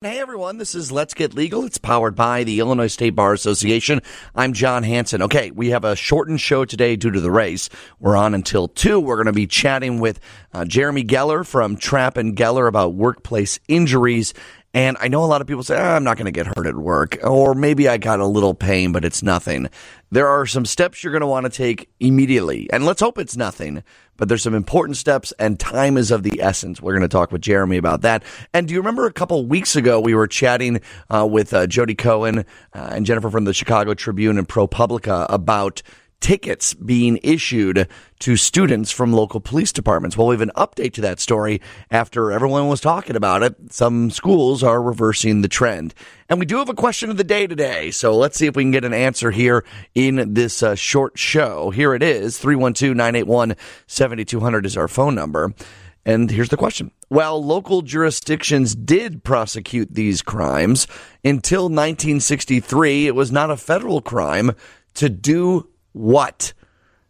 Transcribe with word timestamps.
Hey 0.00 0.20
everyone, 0.20 0.58
this 0.58 0.76
is 0.76 0.92
Let's 0.92 1.12
Get 1.12 1.34
Legal. 1.34 1.64
It's 1.64 1.76
powered 1.76 2.14
by 2.14 2.44
the 2.44 2.60
Illinois 2.60 2.86
State 2.86 3.16
Bar 3.16 3.32
Association. 3.32 4.00
I'm 4.32 4.52
Jon 4.52 4.84
Hansen. 4.84 5.22
Okay, 5.22 5.50
we 5.50 5.70
have 5.70 5.82
a 5.82 5.96
shortened 5.96 6.40
show 6.40 6.64
today 6.64 6.94
due 6.94 7.10
to 7.10 7.20
the 7.20 7.32
race. 7.32 7.68
We're 7.98 8.16
on 8.16 8.32
until 8.32 8.68
2. 8.68 9.00
We're 9.00 9.16
going 9.16 9.26
to 9.26 9.32
be 9.32 9.48
chatting 9.48 9.98
with 9.98 10.20
uh, 10.52 10.66
Jeremy 10.66 11.02
Geller 11.02 11.44
from 11.44 11.76
Trapp 11.76 12.16
and 12.16 12.36
Geller 12.36 12.68
about 12.68 12.94
workplace 12.94 13.58
injuries. 13.66 14.34
And 14.72 14.96
I 15.00 15.08
know 15.08 15.24
a 15.24 15.26
lot 15.26 15.40
of 15.40 15.48
people 15.48 15.64
say, 15.64 15.76
oh, 15.76 15.82
I'm 15.82 16.04
not 16.04 16.16
going 16.16 16.26
to 16.26 16.30
get 16.30 16.46
hurt 16.46 16.68
at 16.68 16.76
work, 16.76 17.18
or 17.24 17.56
maybe 17.56 17.88
I 17.88 17.96
got 17.96 18.20
a 18.20 18.26
little 18.26 18.54
pain, 18.54 18.92
but 18.92 19.04
it's 19.04 19.24
nothing. 19.24 19.68
There 20.10 20.26
are 20.26 20.46
some 20.46 20.64
steps 20.64 21.02
you're 21.02 21.12
going 21.12 21.20
to 21.20 21.26
want 21.26 21.44
to 21.44 21.50
take 21.50 21.90
immediately. 22.00 22.68
And 22.72 22.86
let's 22.86 23.00
hope 23.00 23.18
it's 23.18 23.36
nothing 23.36 23.82
but 24.18 24.28
there's 24.28 24.42
some 24.42 24.54
important 24.54 24.98
steps 24.98 25.32
and 25.38 25.58
time 25.58 25.96
is 25.96 26.10
of 26.10 26.24
the 26.24 26.42
essence. 26.42 26.82
We're 26.82 26.92
going 26.92 27.02
to 27.02 27.08
talk 27.08 27.32
with 27.32 27.40
Jeremy 27.40 27.78
about 27.78 28.02
that. 28.02 28.24
And 28.52 28.68
do 28.68 28.74
you 28.74 28.80
remember 28.80 29.06
a 29.06 29.12
couple 29.12 29.46
weeks 29.46 29.76
ago 29.76 30.00
we 30.00 30.14
were 30.14 30.26
chatting 30.26 30.82
uh, 31.08 31.26
with 31.26 31.54
uh, 31.54 31.66
Jodi 31.66 31.94
Cohen 31.94 32.40
uh, 32.40 32.42
and 32.72 33.06
Jennifer 33.06 33.30
from 33.30 33.44
the 33.44 33.54
Chicago 33.54 33.94
Tribune 33.94 34.36
and 34.36 34.46
ProPublica 34.46 35.26
about 35.30 35.82
tickets 36.20 36.74
being 36.74 37.18
issued 37.22 37.88
to 38.20 38.36
students 38.36 38.90
from 38.90 39.12
local 39.12 39.40
police 39.40 39.72
departments. 39.72 40.16
Well, 40.16 40.26
we 40.26 40.34
have 40.34 40.40
an 40.40 40.50
update 40.56 40.92
to 40.94 41.00
that 41.02 41.20
story 41.20 41.60
after 41.90 42.32
everyone 42.32 42.68
was 42.68 42.80
talking 42.80 43.16
about 43.16 43.42
it. 43.42 43.54
Some 43.72 44.10
schools 44.10 44.62
are 44.62 44.82
reversing 44.82 45.42
the 45.42 45.48
trend. 45.48 45.94
And 46.28 46.38
we 46.38 46.46
do 46.46 46.58
have 46.58 46.68
a 46.68 46.74
question 46.74 47.10
of 47.10 47.16
the 47.16 47.24
day 47.24 47.46
today. 47.46 47.90
So 47.90 48.16
let's 48.16 48.36
see 48.36 48.46
if 48.46 48.56
we 48.56 48.64
can 48.64 48.72
get 48.72 48.84
an 48.84 48.94
answer 48.94 49.30
here 49.30 49.64
in 49.94 50.34
this 50.34 50.62
uh, 50.62 50.74
short 50.74 51.18
show. 51.18 51.70
Here 51.70 51.94
it 51.94 52.02
is 52.02 52.38
312 52.38 52.96
981 52.96 53.54
7200 53.86 54.66
is 54.66 54.76
our 54.76 54.88
phone 54.88 55.14
number. 55.14 55.54
And 56.04 56.30
here's 56.30 56.48
the 56.48 56.56
question. 56.56 56.90
While 57.08 57.44
local 57.44 57.82
jurisdictions 57.82 58.74
did 58.74 59.24
prosecute 59.24 59.94
these 59.94 60.22
crimes, 60.22 60.86
until 61.22 61.64
1963, 61.64 63.06
it 63.06 63.14
was 63.14 63.30
not 63.30 63.50
a 63.50 63.58
federal 63.58 64.00
crime 64.00 64.52
to 64.94 65.08
do 65.10 65.68
what? 65.98 66.52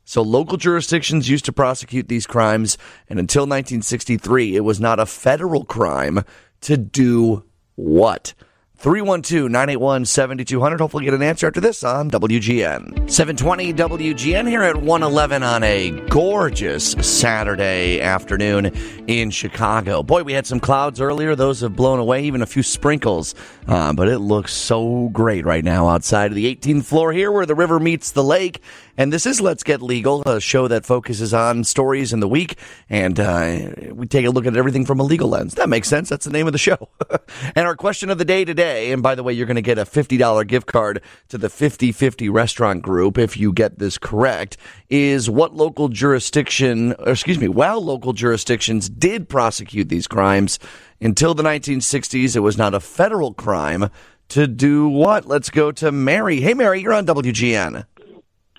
So 0.04 0.22
local 0.22 0.56
jurisdictions 0.56 1.28
used 1.28 1.44
to 1.44 1.52
prosecute 1.52 2.08
these 2.08 2.26
crimes, 2.26 2.78
and 3.08 3.18
until 3.18 3.42
1963, 3.42 4.56
it 4.56 4.60
was 4.60 4.80
not 4.80 4.98
a 4.98 5.06
federal 5.06 5.64
crime 5.64 6.24
to 6.62 6.78
do 6.78 7.44
what? 7.74 8.32
312 8.78 9.50
981 9.50 10.04
7200. 10.04 10.80
Hopefully, 10.80 11.04
get 11.04 11.12
an 11.12 11.20
answer 11.20 11.48
after 11.48 11.60
this 11.60 11.82
on 11.82 12.08
WGN. 12.12 13.10
720 13.10 13.74
WGN 13.74 14.48
here 14.48 14.62
at 14.62 14.76
111 14.76 15.42
on 15.42 15.64
a 15.64 15.90
gorgeous 16.08 16.92
Saturday 16.92 18.00
afternoon 18.00 18.66
in 19.08 19.30
Chicago. 19.30 20.04
Boy, 20.04 20.22
we 20.22 20.32
had 20.32 20.46
some 20.46 20.60
clouds 20.60 21.00
earlier. 21.00 21.34
Those 21.34 21.60
have 21.62 21.74
blown 21.74 21.98
away, 21.98 22.22
even 22.22 22.40
a 22.40 22.46
few 22.46 22.62
sprinkles. 22.62 23.34
Uh, 23.66 23.92
but 23.92 24.06
it 24.06 24.20
looks 24.20 24.54
so 24.54 25.08
great 25.08 25.44
right 25.44 25.64
now 25.64 25.88
outside 25.88 26.30
of 26.30 26.36
the 26.36 26.54
18th 26.54 26.84
floor 26.84 27.12
here 27.12 27.32
where 27.32 27.46
the 27.46 27.56
river 27.56 27.80
meets 27.80 28.12
the 28.12 28.22
lake. 28.22 28.62
And 28.98 29.12
this 29.12 29.26
is 29.26 29.40
Let's 29.40 29.62
Get 29.62 29.80
Legal, 29.80 30.22
a 30.22 30.40
show 30.40 30.66
that 30.66 30.84
focuses 30.84 31.32
on 31.32 31.62
stories 31.62 32.12
in 32.12 32.18
the 32.18 32.26
week. 32.26 32.58
And 32.90 33.20
uh, 33.20 33.70
we 33.92 34.08
take 34.08 34.26
a 34.26 34.30
look 34.30 34.44
at 34.44 34.56
everything 34.56 34.84
from 34.84 34.98
a 34.98 35.04
legal 35.04 35.28
lens. 35.28 35.54
That 35.54 35.68
makes 35.68 35.86
sense. 35.86 36.08
That's 36.08 36.24
the 36.24 36.32
name 36.32 36.48
of 36.48 36.52
the 36.52 36.58
show. 36.58 36.88
and 37.54 37.64
our 37.68 37.76
question 37.76 38.10
of 38.10 38.18
the 38.18 38.24
day 38.24 38.44
today, 38.44 38.90
and 38.90 39.00
by 39.00 39.14
the 39.14 39.22
way, 39.22 39.32
you're 39.32 39.46
going 39.46 39.54
to 39.54 39.62
get 39.62 39.78
a 39.78 39.84
$50 39.84 40.44
gift 40.48 40.66
card 40.66 41.00
to 41.28 41.38
the 41.38 41.48
50 41.48 41.92
50 41.92 42.28
restaurant 42.28 42.82
group 42.82 43.18
if 43.18 43.36
you 43.36 43.52
get 43.52 43.78
this 43.78 43.98
correct, 43.98 44.56
is 44.90 45.30
what 45.30 45.54
local 45.54 45.86
jurisdiction, 45.86 46.92
excuse 47.06 47.38
me, 47.38 47.46
while 47.46 47.80
local 47.80 48.12
jurisdictions 48.12 48.88
did 48.88 49.28
prosecute 49.28 49.88
these 49.88 50.08
crimes 50.08 50.58
until 51.00 51.34
the 51.34 51.44
1960s, 51.44 52.34
it 52.34 52.40
was 52.40 52.58
not 52.58 52.74
a 52.74 52.80
federal 52.80 53.32
crime 53.32 53.90
to 54.30 54.48
do 54.48 54.88
what? 54.88 55.24
Let's 55.24 55.50
go 55.50 55.70
to 55.70 55.92
Mary. 55.92 56.40
Hey, 56.40 56.54
Mary, 56.54 56.82
you're 56.82 56.94
on 56.94 57.06
WGN. 57.06 57.86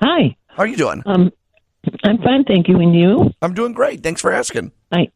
Hi. 0.02 0.36
How 0.48 0.64
are 0.64 0.68
you 0.68 0.78
doing? 0.78 1.04
Um, 1.06 1.32
I'm 2.04 2.18
fine, 2.20 2.44
thank 2.44 2.68
you. 2.68 2.80
And 2.80 2.94
you? 2.96 3.32
I'm 3.42 3.54
doing 3.54 3.74
great. 3.74 4.04
Thanks 4.04 4.22
for 4.22 4.32
asking. 4.32 4.72
I 4.92 5.10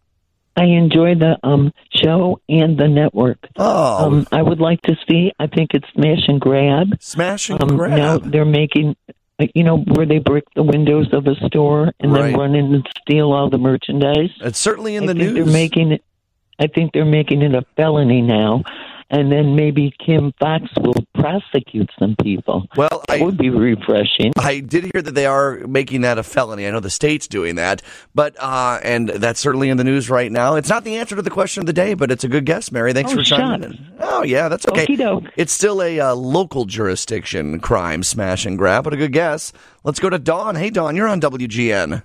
I 0.56 0.66
enjoy 0.66 1.16
the 1.16 1.38
um 1.44 1.72
show 1.96 2.40
and 2.48 2.78
the 2.78 2.88
network. 2.88 3.40
Oh, 3.58 4.06
Um, 4.06 4.28
I 4.32 4.42
would 4.42 4.60
like 4.60 4.82
to 4.84 4.96
see. 5.10 5.32
I 5.40 5.48
think 5.48 5.72
it's 5.74 5.88
Smash 5.94 6.28
and 6.28 6.40
Grab. 6.40 6.90
smash 7.00 7.50
and 7.50 7.62
Um, 7.64 7.78
now 7.78 8.18
they're 8.20 8.46
making, 8.46 8.96
uh, 9.40 9.48
you 9.56 9.64
know, 9.64 9.78
where 9.80 10.06
they 10.06 10.20
break 10.20 10.44
the 10.56 10.64
windows 10.64 11.08
of 11.12 11.28
a 11.28 11.36
store 11.48 11.92
and 12.00 12.12
Right. 12.14 12.32
then 12.32 12.40
run 12.40 12.56
in 12.56 12.74
and 12.76 12.88
steal 13.02 13.32
all 13.34 13.50
the 13.50 13.58
merchandise. 13.58 14.30
It's 14.42 14.60
certainly 14.60 14.96
in 14.96 15.04
I 15.04 15.08
the 15.08 15.14
news. 15.16 15.34
They're 15.34 15.46
making 15.46 15.92
it. 15.94 16.04
I 16.60 16.68
think 16.68 16.94
they're 16.94 17.04
making 17.04 17.42
it 17.42 17.56
a 17.56 17.64
felony 17.76 18.22
now, 18.22 18.64
and 19.14 19.32
then 19.32 19.56
maybe 19.56 19.94
Kim 20.06 20.34
Foxx 20.42 20.66
will 20.82 20.96
prosecute 21.14 21.90
some 21.98 22.16
people. 22.22 22.68
well, 22.76 23.04
That 23.08 23.22
I, 23.22 23.24
would 23.24 23.38
be 23.38 23.50
refreshing. 23.50 24.34
I 24.38 24.60
did 24.60 24.84
hear 24.92 25.02
that 25.02 25.14
they 25.16 25.26
are 25.28 25.60
making 25.68 26.02
that 26.02 26.18
a 26.18 26.24
felony. 26.24 26.68
I 26.68 26.72
know 26.72 26.80
the 26.82 26.90
state's 26.90 27.28
doing 27.28 27.56
that, 27.56 27.82
but 28.14 28.36
uh, 28.40 28.80
and 28.84 29.08
that's 29.10 29.40
certainly 29.40 29.70
in 29.70 29.78
the 29.78 29.84
news 29.86 30.10
right 30.10 30.32
now. 30.32 30.56
It's 30.56 30.68
not 30.68 30.84
the 30.84 30.98
answer 30.98 31.16
to 31.16 31.22
the 31.22 31.30
question 31.30 31.62
of 31.62 31.68
the 31.68 31.74
day, 31.74 31.94
but 31.94 32.12
it's 32.12 32.24
a 32.24 32.28
good 32.28 32.46
guess, 32.46 32.72
Mary. 32.72 32.92
Thanks 32.92 33.12
Oh, 33.12 33.16
for 33.16 33.24
chiming 33.24 33.64
in. 33.64 33.94
Oh 34.00 34.24
yeah, 34.24 34.50
that's 34.50 34.68
okay. 34.68 34.84
Okey-doke. 34.84 35.26
It's 35.38 35.54
still 35.54 35.82
a 35.82 36.00
uh, 36.00 36.16
local 36.16 36.66
jurisdiction 36.66 37.60
crime, 37.60 38.04
smash 38.04 38.46
and 38.46 38.58
grab, 38.58 38.84
but 38.84 38.94
a 38.94 38.98
good 38.98 39.14
guess. 39.14 39.54
Let's 39.84 40.00
go 40.00 40.10
to 40.10 40.18
Dawn. 40.20 40.56
Hey, 40.56 40.72
Dawn, 40.72 40.96
you're 40.96 41.08
on 41.08 41.22
WGN. 41.22 42.04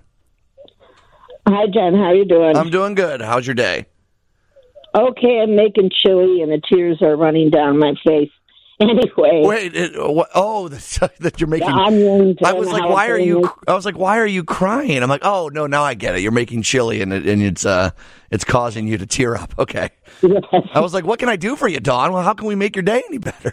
Hi, 1.46 1.66
Jen. 1.72 1.94
How 1.94 2.12
you 2.12 2.26
doing? 2.26 2.56
I'm 2.56 2.68
doing 2.70 2.94
good. 2.94 3.22
How's 3.22 3.46
your 3.46 3.54
day? 3.54 3.86
Okay. 5.08 5.40
I'm 5.42 5.56
making 5.56 5.90
chili, 5.90 6.42
and 6.42 6.50
the 6.52 6.60
tears 6.60 7.02
are 7.02 7.16
running 7.16 7.50
down 7.50 7.78
my 7.78 7.94
face. 8.04 8.30
Anyway, 8.80 9.42
Wait, 9.44 9.74
it, 9.74 9.90
what, 9.96 10.28
oh, 10.36 10.68
that, 10.68 11.12
that 11.18 11.40
you're 11.40 11.48
making. 11.48 11.68
onions. 11.68 12.36
I 12.44 12.52
was 12.52 12.68
like, 12.68 12.88
why 12.88 13.08
are 13.08 13.18
you? 13.18 13.50
I 13.66 13.74
was 13.74 13.84
like, 13.84 13.98
why 13.98 14.18
are 14.20 14.26
you 14.26 14.44
crying? 14.44 15.02
I'm 15.02 15.08
like, 15.08 15.24
oh 15.24 15.48
no, 15.52 15.66
now 15.66 15.82
I 15.82 15.94
get 15.94 16.14
it. 16.14 16.20
You're 16.20 16.30
making 16.30 16.62
chili, 16.62 17.02
and 17.02 17.12
it, 17.12 17.26
and 17.26 17.42
it's 17.42 17.66
uh, 17.66 17.90
it's 18.30 18.44
causing 18.44 18.86
you 18.86 18.96
to 18.96 19.04
tear 19.04 19.34
up. 19.34 19.52
Okay. 19.58 19.90
Yes. 20.22 20.44
I 20.72 20.78
was 20.78 20.94
like, 20.94 21.04
what 21.04 21.18
can 21.18 21.28
I 21.28 21.34
do 21.34 21.56
for 21.56 21.66
you, 21.66 21.80
Dawn? 21.80 22.12
Well, 22.12 22.22
how 22.22 22.34
can 22.34 22.46
we 22.46 22.54
make 22.54 22.76
your 22.76 22.84
day 22.84 23.02
any 23.08 23.18
better? 23.18 23.52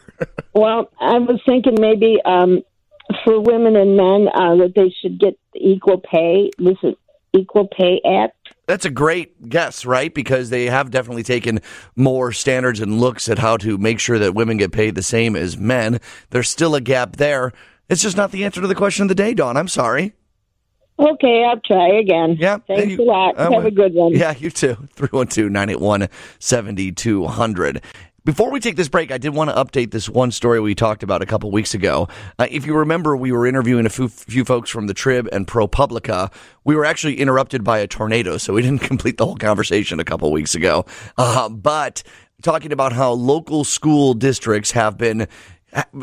Well, 0.53 0.91
I 1.01 1.17
was 1.17 1.41
thinking 1.43 1.75
maybe 1.79 2.19
um, 2.23 2.61
for 3.23 3.41
women 3.41 3.75
and 3.75 3.97
men 3.97 4.27
uh, 4.27 4.55
that 4.57 4.73
they 4.75 4.93
should 5.01 5.19
get 5.19 5.39
equal 5.55 5.97
pay. 5.99 6.51
This 6.59 6.77
is 6.83 6.93
Equal 7.33 7.67
Pay 7.67 8.01
Act. 8.05 8.37
That's 8.67 8.85
a 8.85 8.89
great 8.89 9.47
guess, 9.49 9.85
right? 9.85 10.13
Because 10.13 10.49
they 10.49 10.65
have 10.65 10.89
definitely 10.91 11.23
taken 11.23 11.59
more 11.95 12.31
standards 12.31 12.79
and 12.79 12.99
looks 12.99 13.29
at 13.29 13.37
how 13.39 13.57
to 13.57 13.77
make 13.77 13.99
sure 13.99 14.17
that 14.19 14.33
women 14.33 14.57
get 14.57 14.71
paid 14.71 14.95
the 14.95 15.03
same 15.03 15.35
as 15.35 15.57
men. 15.57 15.99
There's 16.31 16.49
still 16.49 16.73
a 16.75 16.81
gap 16.81 17.17
there. 17.17 17.53
It's 17.89 18.01
just 18.01 18.17
not 18.17 18.31
the 18.31 18.43
answer 18.43 18.61
to 18.61 18.67
the 18.67 18.75
question 18.75 19.03
of 19.03 19.09
the 19.09 19.15
day, 19.15 19.33
Dawn. 19.35 19.55
I'm 19.57 19.67
sorry. 19.67 20.13
Okay, 20.97 21.43
I'll 21.43 21.59
try 21.59 21.89
again. 21.99 22.37
Yeah. 22.39 22.57
Thanks 22.65 22.93
you- 22.93 23.03
a 23.03 23.05
lot. 23.05 23.37
Have 23.37 23.65
a 23.65 23.71
good 23.71 23.93
one. 23.93 24.13
Yeah, 24.13 24.33
you 24.37 24.49
too. 24.49 24.75
312 24.95 25.51
981 25.51 26.07
7200. 26.39 27.81
Before 28.25 28.49
we 28.49 28.59
take 28.59 28.75
this 28.75 28.89
break, 28.89 29.11
I 29.11 29.19
did 29.19 29.35
want 29.35 29.51
to 29.51 29.55
update 29.55 29.91
this 29.91 30.09
one 30.09 30.31
story 30.31 30.59
we 30.59 30.73
talked 30.73 31.03
about 31.03 31.21
a 31.21 31.27
couple 31.27 31.51
weeks 31.51 31.75
ago. 31.75 32.07
Uh, 32.39 32.47
if 32.49 32.65
you 32.65 32.75
remember, 32.75 33.15
we 33.15 33.31
were 33.31 33.45
interviewing 33.45 33.85
a 33.85 33.89
few, 33.89 34.09
few 34.09 34.43
folks 34.43 34.71
from 34.71 34.87
the 34.87 34.95
Trib 34.95 35.29
and 35.31 35.45
ProPublica. 35.45 36.33
We 36.63 36.75
were 36.75 36.85
actually 36.85 37.19
interrupted 37.19 37.63
by 37.63 37.77
a 37.77 37.87
tornado, 37.87 38.39
so 38.39 38.53
we 38.53 38.61
didn't 38.63 38.81
complete 38.81 39.17
the 39.17 39.27
whole 39.27 39.35
conversation 39.35 39.99
a 39.99 40.03
couple 40.03 40.31
weeks 40.31 40.55
ago. 40.55 40.87
Uh, 41.19 41.49
but 41.49 42.01
talking 42.41 42.71
about 42.71 42.93
how 42.93 43.11
local 43.11 43.63
school 43.63 44.15
districts 44.15 44.71
have 44.71 44.97
been 44.97 45.27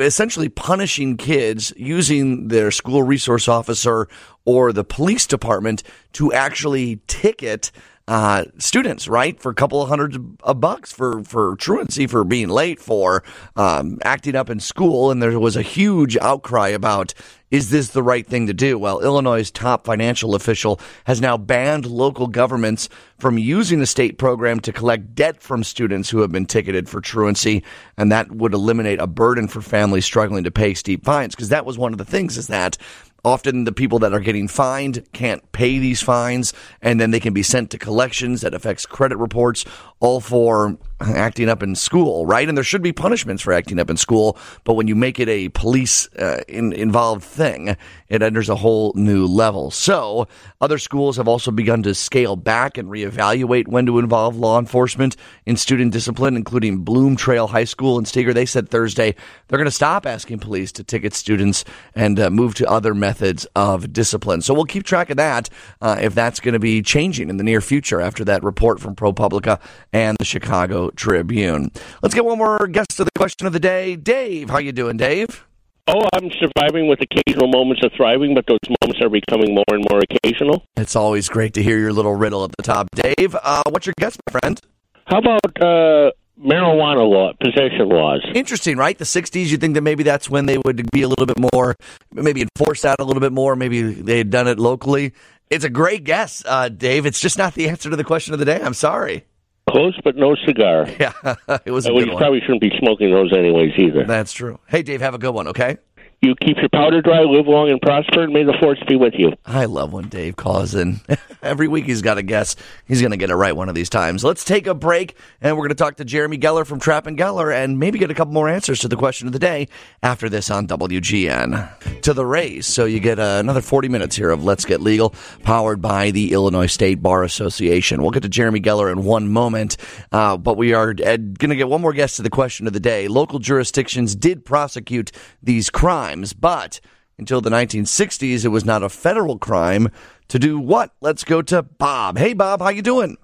essentially 0.01 0.49
punishing 0.49 1.17
kids 1.17 1.73
using 1.77 2.49
their 2.49 2.71
school 2.71 3.03
resource 3.03 3.49
officer 3.49 4.09
or 4.45 4.73
the 4.73 4.85
police 4.85 5.27
department 5.27 5.83
to 6.13 6.33
actually 6.33 7.01
ticket 7.07 7.71
uh, 8.09 8.45
students, 8.59 9.07
right, 9.07 9.41
for 9.41 9.51
a 9.51 9.55
couple 9.55 9.81
of 9.81 9.89
hundreds 9.89 10.19
of 10.43 10.61
bucks 10.61 10.93
for 10.93 11.23
for 11.23 11.55
truancy, 11.57 12.07
for 12.07 12.25
being 12.25 12.49
late, 12.49 12.81
for 12.81 13.23
um, 13.55 13.99
acting 14.03 14.35
up 14.35 14.51
in 14.51 14.59
school, 14.59 15.11
and 15.11 15.23
there 15.23 15.39
was 15.39 15.57
a 15.57 15.63
huge 15.63 16.17
outcry 16.17 16.69
about 16.69 17.15
is 17.53 17.69
this 17.69 17.89
the 17.89 18.03
right 18.03 18.27
thing 18.27 18.47
to 18.47 18.55
do? 18.55 18.79
Well, 18.79 19.01
Illinois' 19.01 19.51
top 19.51 19.85
financial 19.85 20.35
official 20.35 20.81
has 21.05 21.21
now 21.21 21.37
banned 21.37 21.85
local 21.85 22.27
governments 22.27 22.89
from 23.19 23.37
using 23.37 23.79
the 23.79 23.87
state 23.87 24.17
program 24.17 24.59
to 24.61 24.73
collect 24.73 25.15
debt 25.15 25.43
from 25.43 25.63
students 25.63 26.09
who 26.09 26.23
have 26.23 26.33
been 26.33 26.47
ticketed 26.47 26.89
for 26.89 27.03
truancy, 27.03 27.63
and 27.99 28.11
that 28.11 28.33
would 28.33 28.55
eliminate 28.55 29.01
a 29.01 29.07
burden 29.07 29.49
for 29.49 29.61
families 29.61 30.07
struggling 30.07 30.45
to 30.45 30.51
pay 30.51 30.73
steep 30.73 31.05
fines. 31.05 31.35
Because 31.35 31.51
that 31.51 31.67
was 31.67 31.77
one 31.77 31.93
of 31.93 31.99
the 31.99 32.07
things 32.07 32.39
is 32.39 32.47
that 32.47 32.79
often 33.25 33.65
the 33.65 33.73
people 33.73 33.99
that 34.01 34.13
are 34.13 34.21
getting 34.21 34.49
fined 34.49 35.05
can't 35.13 35.51
pay 35.53 35.79
these 35.79 36.03
fines, 36.03 36.53
and 36.81 37.01
then 37.01 37.11
they 37.11 37.21
can 37.21 37.33
be 37.33 37.43
sent 37.43 37.71
to 37.71 37.79
collections 37.79 38.41
that 38.41 38.55
affects 38.55 38.87
credit 38.87 39.17
reports, 39.17 39.65
all 40.01 40.21
for 40.21 40.77
acting 41.11 41.49
up 41.49 41.63
in 41.63 41.75
school, 41.75 42.27
right? 42.27 42.49
And 42.49 42.57
there 42.57 42.65
should 42.65 42.83
be 42.83 42.93
punishments 42.93 43.43
for 43.43 43.53
acting 43.53 43.79
up 43.79 43.91
in 43.91 43.97
school, 43.97 44.39
but 44.65 44.75
when 44.75 44.89
you 44.89 44.95
make 44.95 45.19
it 45.19 45.29
a 45.29 45.49
police 45.51 46.09
uh, 46.15 46.43
in, 46.49 46.73
involved 46.73 47.25
thing, 47.25 47.77
it 48.09 48.23
enters 48.23 48.49
a 48.49 48.57
whole 48.57 48.93
new 48.95 49.27
level. 49.27 49.71
So, 49.71 50.29
other 50.61 50.79
schools 50.79 51.17
have 51.17 51.29
also 51.29 51.51
begun 51.51 51.83
to 51.85 51.95
scale 51.95 52.37
back 52.37 52.77
and 52.79 52.89
reevaluate 52.89 53.69
when 53.69 53.87
to 53.87 53.99
involve 53.99 54.37
law 54.37 54.59
enforcement 54.59 55.17
in 55.47 55.57
student 55.57 55.93
discipline, 55.93 56.37
including 56.37 56.79
Bloom 56.79 57.17
Trail 57.17 57.47
High 57.47 57.65
School 57.65 57.99
in 57.99 58.05
Steger. 58.05 58.33
They 58.33 58.47
said 58.47 58.69
Thursday 58.69 59.15
they're 59.49 59.59
going 59.59 59.65
to 59.65 59.71
stop 59.71 60.07
asking 60.07 60.39
police 60.41 60.73
to 60.73 60.85
ticket 60.85 61.15
students 61.15 61.65
and 61.95 62.21
uh, 62.21 62.31
move 62.31 62.55
to 62.57 62.69
other 62.69 62.95
methods 62.95 63.47
of 63.57 63.93
discipline. 63.93 64.43
So, 64.43 64.55
we'll 64.55 64.65
keep 64.65 64.85
track 64.85 65.11
of 65.11 65.17
that 65.17 65.49
uh, 65.81 65.97
if 66.01 66.15
that's 66.15 66.41
going 66.41 66.55
to 66.55 66.61
be 66.61 66.83
changing 66.83 67.31
in 67.31 67.39
the 67.39 67.45
near 67.45 67.61
future 67.61 68.01
after 68.01 68.25
that 68.27 68.43
report 68.43 68.79
from 68.79 68.95
ProPublica 68.95 69.61
and 69.93 70.17
the 70.19 70.25
Chicago 70.25 70.91
Tribune. 70.97 71.71
Let's 72.03 72.15
get 72.15 72.25
one 72.25 72.39
more 72.39 72.67
guest 72.67 72.97
to 72.97 73.05
the 73.05 73.11
question 73.17 73.47
of 73.47 73.53
the 73.53 73.61
day. 73.61 73.97
Dave, 73.97 74.51
how 74.51 74.59
you 74.59 74.73
doing, 74.73 74.97
Dave? 74.97 75.45
Oh, 75.89 76.07
I'm 76.13 76.31
surviving 76.31 76.87
with 76.87 77.01
occasional 77.01 77.49
moments 77.49 77.85
of 77.85 77.93
thriving, 77.97 78.35
but 78.35 78.47
those 78.47 78.61
moments 78.81 79.03
are 79.03 79.09
becoming 79.09 79.55
more 79.55 79.65
and 79.69 79.85
more 79.91 80.01
occasional. 80.01 80.65
It's 80.77 80.95
always 80.95 81.29
great 81.29 81.55
to 81.55 81.63
hear 81.63 81.79
your 81.79 81.93
little 81.93 82.15
riddle 82.15 82.45
at 82.45 82.53
the 82.57 82.63
top, 82.63 82.89
Dave. 82.95 83.35
Uh, 83.43 83.65
what's 83.69 83.87
your 83.87 83.95
guess, 83.99 84.17
my 84.29 84.39
friend? 84.39 84.61
How 85.07 85.19
about 85.19 85.61
uh, 85.61 86.13
marijuana 86.41 87.09
law, 87.09 87.33
possession 87.41 87.89
laws? 87.89 88.25
Interesting, 88.33 88.77
right? 88.77 88.97
The 88.97 89.05
'60s. 89.05 89.47
You 89.47 89.57
think 89.57 89.75
that 89.75 89.83
maybe 89.83 90.05
that's 90.05 90.31
when 90.31 90.47
they 90.47 90.59
would 90.59 90.89
be 90.93 91.03
a 91.03 91.09
little 91.09 91.27
bit 91.27 91.39
more, 91.53 91.75
maybe 92.13 92.43
enforce 92.43 92.83
that 92.83 93.01
a 93.01 93.05
little 93.05 93.21
bit 93.21 93.33
more. 93.33 93.57
Maybe 93.57 93.83
they 93.83 94.19
had 94.19 94.31
done 94.31 94.47
it 94.47 94.61
locally. 94.61 95.13
It's 95.51 95.65
a 95.65 95.71
great 95.71 96.05
guess, 96.05 96.45
uh, 96.47 96.69
Dave. 96.69 97.07
It's 97.07 97.21
just 97.21 97.37
not 97.37 97.55
the 97.55 97.69
answer 97.69 97.91
to 97.91 97.97
the 97.97 98.05
question 98.05 98.33
of 98.33 98.39
the 98.39 98.47
day. 98.47 98.61
I'm 98.63 98.73
sorry. 98.73 99.25
Close, 99.71 99.99
but 100.05 100.17
no 100.17 100.35
cigar. 100.47 100.87
Yeah, 101.01 101.13
it 101.65 101.71
was. 101.71 101.87
A 101.87 101.91
good 101.91 102.07
you 102.07 102.13
one. 102.13 102.19
probably 102.19 102.41
shouldn't 102.41 102.61
be 102.61 102.73
smoking 102.79 103.11
those 103.11 103.33
anyways 103.33 103.73
either. 103.79 104.05
That's 104.05 104.33
true. 104.33 104.59
Hey, 104.67 104.83
Dave, 104.83 105.01
have 105.01 105.15
a 105.15 105.19
good 105.19 105.33
one. 105.33 105.49
Okay. 105.49 105.79
You 106.23 106.37
keep 106.37 106.59
your 106.59 106.69
powder 106.69 107.03
dry, 107.03 107.23
live 107.23 107.49
long 107.49 107.69
and 107.69 107.81
prosper, 107.83 108.23
and 108.23 108.33
may 108.33 108.45
the 108.45 108.57
force 108.61 108.81
be 108.87 108.95
with 108.95 109.15
you. 109.17 109.33
I 109.45 109.65
love 109.65 109.93
when 109.93 110.09
Dave 110.09 110.37
calls 110.37 110.73
in. 110.73 111.01
Every 111.43 111.67
week 111.67 111.87
he's 111.87 112.01
got 112.01 112.17
a 112.17 112.23
guess. 112.23 112.55
He's 112.87 113.01
going 113.01 113.11
to 113.11 113.17
get 113.17 113.31
it 113.31 113.35
right 113.35 113.57
one 113.57 113.69
of 113.69 113.75
these 113.75 113.91
times. 113.91 114.23
Let's 114.23 114.45
take 114.45 114.69
a 114.69 114.75
break, 114.75 115.17
and 115.41 115.57
we're 115.57 115.63
going 115.63 115.71
to 115.71 115.75
talk 115.75 115.97
to 115.97 116.05
Jeremy 116.05 116.39
Geller 116.39 116.65
from 116.65 116.79
Trapp 116.79 117.09
and 117.09 117.19
Geller 117.19 117.53
and 117.53 117.81
maybe 117.81 117.99
get 117.99 118.13
a 118.13 118.15
couple 118.15 118.33
more 118.33 118.49
answers 118.49 118.79
to 118.81 118.89
the 118.89 118.95
question 118.95 119.27
of 119.27 119.33
the 119.33 119.41
day 119.41 119.67
after 120.01 120.29
this 120.29 120.49
on 120.49 120.69
WGN. 120.69 122.01
To 122.03 122.15
the 122.15 122.25
race. 122.25 122.69
So 122.69 122.85
you 122.85 123.01
get 123.01 123.19
uh, 123.19 123.39
another 123.41 123.61
40 123.61 123.89
minutes 123.89 124.15
here 124.15 124.31
of 124.31 124.45
Let's 124.45 124.65
Get 124.65 124.81
Legal, 124.81 125.15
powered 125.43 125.83
by 125.83 126.13
the 126.13 126.33
Illinois 126.33 126.67
State 126.67 127.03
Bar 127.03 127.25
Association. 127.25 128.01
We'll 128.01 128.13
get 128.13 128.23
to 128.23 128.29
Jeremy 128.29 128.61
Geller 128.61 128.93
in 128.93 129.03
one 129.03 129.29
moment, 129.29 129.77
uh, 130.13 130.37
but 130.37 130.57
we 130.57 130.73
are 130.73 130.91
uh, 130.91 131.17
going 131.17 131.51
to 131.51 131.57
get 131.57 131.69
one 131.69 131.81
more 131.81 131.93
guess 131.93 132.15
to 132.17 132.23
the 132.23 132.31
question 132.31 132.69
of 132.69 132.73
the 132.75 132.81
day. 132.81 133.09
Local 133.09 133.41
jurisdictions 133.41 134.15
did 134.15 134.45
prosecute 134.45 135.11
these 135.43 135.69
crimes, 135.71 136.12
but 136.39 136.81
until 137.19 137.41
the 137.41 137.51
1960s, 137.51 138.45
it 138.45 138.49
was 138.49 138.65
not 138.65 138.83
a 138.83 138.89
federal 138.89 139.39
crime 139.39 139.89
to 140.29 140.39
do 140.39 140.59
what? 140.59 140.95
Let's 141.01 141.25
go 141.25 141.43
to 141.43 141.63
Bob. 141.63 142.19
Hey, 142.19 142.33
Bob, 142.33 142.61
how 142.61 142.69
you 142.69 142.83
doing? 142.83 143.17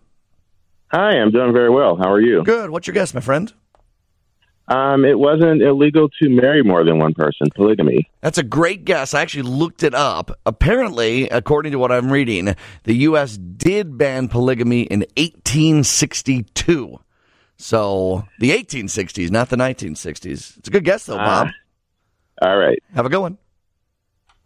Hi, 0.91 1.19
I'm 1.19 1.31
doing 1.31 1.53
very 1.53 1.71
well. 1.71 1.97
How 1.97 2.11
are 2.11 2.21
you? 2.21 2.43
Good. 2.45 2.71
What's 2.71 2.87
your 2.87 2.95
guess, 2.95 3.13
my 3.13 3.21
friend? 3.21 3.53
Um, 4.69 5.05
it 5.05 5.19
wasn't 5.19 5.63
illegal 5.63 6.09
to 6.21 6.29
marry 6.29 6.63
more 6.63 6.85
than 6.85 6.99
one 6.99 7.15
person, 7.15 7.49
polygamy. 7.55 8.11
That's 8.21 8.37
a 8.37 8.43
great 8.43 8.85
guess. 8.85 9.15
I 9.15 9.23
actually 9.23 9.45
looked 9.45 9.83
it 9.83 9.95
up. 9.95 10.31
Apparently, 10.45 11.29
according 11.31 11.73
to 11.73 11.79
what 11.79 11.91
I'm 11.91 12.13
reading, 12.13 12.55
the 12.85 12.95
U.S. 12.95 13.39
did 13.39 13.97
ban 13.97 14.29
polygamy 14.29 14.83
in 14.83 15.01
1862. 15.17 17.01
So 17.57 18.25
the 18.39 18.51
1860s, 18.51 19.31
not 19.31 19.49
the 19.49 19.57
1960s. 19.57 20.59
It's 20.59 20.69
a 20.69 20.71
good 20.71 20.85
guess, 20.85 21.07
though, 21.07 21.17
Bob. 21.17 21.49
All 22.41 22.57
right. 22.57 22.83
Have 22.95 23.07
a 23.07 23.09
good 23.09 23.21
one. 23.21 23.39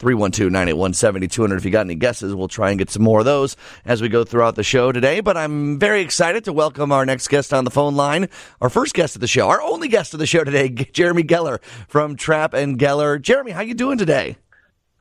312-981-7200. 0.02 1.56
If 1.56 1.64
you 1.64 1.70
got 1.70 1.86
any 1.86 1.94
guesses, 1.94 2.34
we'll 2.34 2.48
try 2.48 2.70
and 2.70 2.78
get 2.78 2.90
some 2.90 3.02
more 3.02 3.20
of 3.20 3.24
those 3.24 3.56
as 3.84 4.02
we 4.02 4.08
go 4.08 4.24
throughout 4.24 4.56
the 4.56 4.64
show 4.64 4.90
today. 4.90 5.20
But 5.20 5.36
I'm 5.36 5.78
very 5.78 6.00
excited 6.00 6.44
to 6.44 6.52
welcome 6.52 6.90
our 6.90 7.06
next 7.06 7.28
guest 7.28 7.54
on 7.54 7.64
the 7.64 7.70
phone 7.70 7.94
line. 7.94 8.28
Our 8.60 8.68
first 8.68 8.94
guest 8.94 9.14
of 9.14 9.20
the 9.20 9.28
show, 9.28 9.48
our 9.48 9.62
only 9.62 9.88
guest 9.88 10.12
of 10.12 10.18
the 10.18 10.26
show 10.26 10.42
today, 10.42 10.68
Jeremy 10.92 11.22
Geller 11.22 11.62
from 11.86 12.16
Trapp 12.16 12.52
and 12.52 12.78
Geller. 12.78 13.20
Jeremy, 13.20 13.52
how 13.52 13.60
you 13.60 13.74
doing 13.74 13.98
today? 13.98 14.36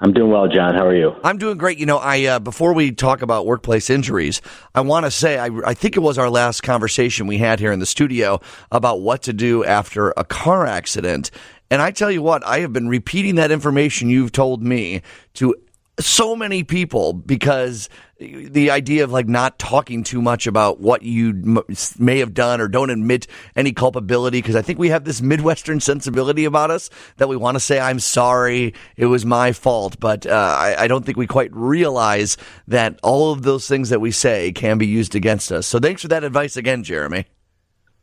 I'm 0.04 0.14
doing 0.14 0.32
well, 0.32 0.48
John. 0.48 0.74
How 0.74 0.88
are 0.88 0.96
you? 0.96 1.16
I'm 1.24 1.38
doing 1.38 1.60
great. 1.60 1.78
You 1.78 1.86
know, 1.86 2.00
I 2.00 2.26
uh, 2.26 2.40
before 2.40 2.74
we 2.74 2.92
talk 2.92 3.22
about 3.22 3.46
workplace 3.46 3.88
injuries, 3.88 4.42
I 4.74 4.82
want 4.82 5.06
to 5.06 5.12
say 5.12 5.38
I, 5.38 5.50
I 5.64 5.76
think 5.76 5.96
it 5.96 6.00
was 6.00 6.18
our 6.18 6.30
last 6.30 6.64
conversation 6.64 7.28
we 7.28 7.38
had 7.38 7.60
here 7.60 7.72
in 7.72 7.80
the 7.80 7.86
studio 7.86 8.42
about 8.72 9.02
what 9.02 9.22
to 9.24 9.34
do 9.34 9.64
after 9.64 10.12
a 10.18 10.24
car 10.24 10.66
accident. 10.66 11.30
And 11.70 11.84
I 11.84 11.92
tell 11.92 12.10
you 12.10 12.24
what, 12.24 12.44
I 12.44 12.62
have 12.62 12.74
been 12.74 12.90
repeating 12.90 13.36
that 13.36 13.52
information 13.52 14.10
you've 14.10 14.32
told 14.32 14.64
me 14.64 15.04
to 15.36 15.56
so 16.02 16.36
many 16.36 16.64
people 16.64 17.14
because 17.14 17.90
the 18.20 18.70
idea 18.70 19.04
of 19.04 19.12
like 19.12 19.28
not 19.28 19.58
talking 19.58 20.04
too 20.04 20.22
much 20.22 20.46
about 20.46 20.80
what 20.80 21.02
you 21.02 21.30
m- 21.30 21.64
may 21.98 22.20
have 22.20 22.34
done 22.34 22.62
or 22.62 22.68
don't 22.68 22.90
admit 22.90 23.26
any 23.56 23.72
culpability 23.72 24.40
because 24.40 24.56
I 24.56 24.62
think 24.62 24.78
we 24.78 24.90
have 24.90 25.06
this 25.06 25.22
Midwestern 25.22 25.80
sensibility 25.80 26.46
about 26.46 26.70
us 26.70 26.90
that 27.18 27.28
we 27.28 27.36
want 27.36 27.56
to 27.56 27.60
say 27.60 27.80
I'm 27.80 28.00
sorry, 28.00 28.74
it 28.96 29.08
was 29.08 29.26
my 29.26 29.52
fault, 29.54 30.00
but 30.00 30.28
uh, 30.28 30.56
I, 30.60 30.84
I 30.84 30.88
don't 30.88 31.06
think 31.06 31.18
we 31.18 31.28
quite 31.28 31.54
realize 31.54 32.38
that 32.68 33.00
all 33.02 33.32
of 33.32 33.42
those 33.42 33.68
things 33.68 33.90
that 33.90 34.02
we 34.02 34.12
say 34.12 34.52
can 34.52 34.78
be 34.78 34.88
used 34.88 35.16
against 35.16 35.52
us. 35.52 35.66
So 35.66 35.80
thanks 35.80 36.02
for 36.02 36.08
that 36.10 36.24
advice 36.24 36.58
again, 36.58 36.84
Jeremy. 36.84 37.26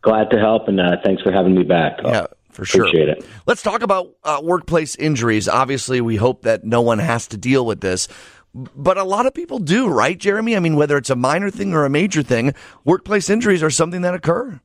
Glad 0.02 0.30
to 0.30 0.38
help, 0.38 0.68
and 0.68 0.80
uh, 0.80 0.96
thanks 1.04 1.22
for 1.22 1.32
having 1.32 1.54
me 1.54 1.64
back. 1.64 1.98
Yeah. 2.04 2.26
For 2.58 2.64
sure. 2.64 2.88
Appreciate 2.88 3.08
it. 3.08 3.25
Let's 3.46 3.62
talk 3.62 3.82
about 3.82 4.16
uh, 4.25 4.40
workplace 4.43 4.96
injuries. 4.96 5.49
Obviously, 5.49 6.00
we 6.00 6.16
hope 6.16 6.43
that 6.43 6.64
no 6.64 6.81
one 6.81 6.99
has 6.99 7.28
to 7.28 7.37
deal 7.37 7.64
with 7.64 7.81
this, 7.81 8.08
but 8.52 8.99
a 8.99 9.05
lot 9.05 9.26
of 9.26 9.32
people 9.32 9.60
do, 9.60 9.87
right, 9.87 10.19
Jeremy? 10.19 10.56
I 10.56 10.58
mean, 10.58 10.75
whether 10.75 10.96
it's 10.96 11.08
a 11.08 11.14
minor 11.14 11.50
thing 11.50 11.72
or 11.72 11.84
a 11.84 11.90
major 11.90 12.25
thing, 12.25 12.55
workplace 12.84 13.31
injuries 13.31 13.62
are 13.62 13.70
something 13.70 14.02
that 14.02 14.12
occur. 14.12 14.60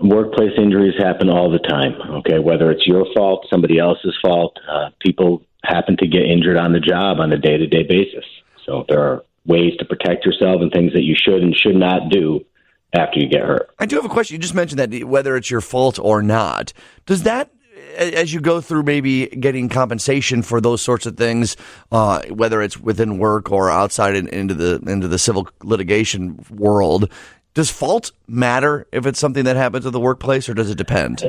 Workplace 0.00 0.50
injuries 0.58 0.94
happen 0.98 1.30
all 1.30 1.48
the 1.48 1.60
time. 1.60 1.92
Okay, 2.10 2.40
whether 2.40 2.72
it's 2.72 2.88
your 2.88 3.06
fault, 3.14 3.46
somebody 3.48 3.78
else's 3.78 4.18
fault, 4.20 4.58
uh, 4.68 4.90
people 4.98 5.44
happen 5.62 5.96
to 5.98 6.08
get 6.08 6.22
injured 6.22 6.56
on 6.56 6.72
the 6.72 6.80
job 6.80 7.20
on 7.20 7.30
a 7.30 7.38
day-to-day 7.38 7.84
basis. 7.84 8.24
So 8.66 8.84
there 8.88 9.00
are 9.00 9.22
ways 9.46 9.76
to 9.78 9.84
protect 9.84 10.24
yourself 10.26 10.60
and 10.60 10.72
things 10.72 10.92
that 10.94 11.02
you 11.02 11.14
should 11.14 11.40
and 11.40 11.54
should 11.54 11.76
not 11.76 12.08
do 12.10 12.44
after 12.92 13.20
you 13.20 13.28
get 13.28 13.42
hurt. 13.42 13.70
I 13.78 13.86
do 13.86 13.96
have 13.96 14.04
a 14.04 14.08
question. 14.08 14.34
You 14.34 14.38
just 14.38 14.54
mentioned 14.54 14.78
that 14.78 15.04
whether 15.04 15.36
it's 15.36 15.50
your 15.50 15.60
fault 15.60 15.98
or 15.98 16.22
not, 16.22 16.72
does 17.06 17.22
that, 17.22 17.50
as 17.96 18.32
you 18.32 18.40
go 18.40 18.60
through 18.60 18.82
maybe 18.84 19.26
getting 19.26 19.68
compensation 19.68 20.42
for 20.42 20.60
those 20.60 20.82
sorts 20.82 21.06
of 21.06 21.16
things, 21.16 21.56
uh, 21.90 22.22
whether 22.26 22.62
it's 22.62 22.78
within 22.78 23.18
work 23.18 23.50
or 23.50 23.70
outside 23.70 24.14
in, 24.14 24.28
into 24.28 24.54
the 24.54 24.76
into 24.86 25.08
the 25.08 25.18
civil 25.18 25.48
litigation 25.62 26.44
world, 26.50 27.10
does 27.54 27.70
fault 27.70 28.12
matter 28.26 28.86
if 28.92 29.06
it's 29.06 29.18
something 29.18 29.44
that 29.44 29.56
happens 29.56 29.86
in 29.86 29.92
the 29.92 30.00
workplace, 30.00 30.48
or 30.48 30.54
does 30.54 30.70
it 30.70 30.78
depend? 30.78 31.22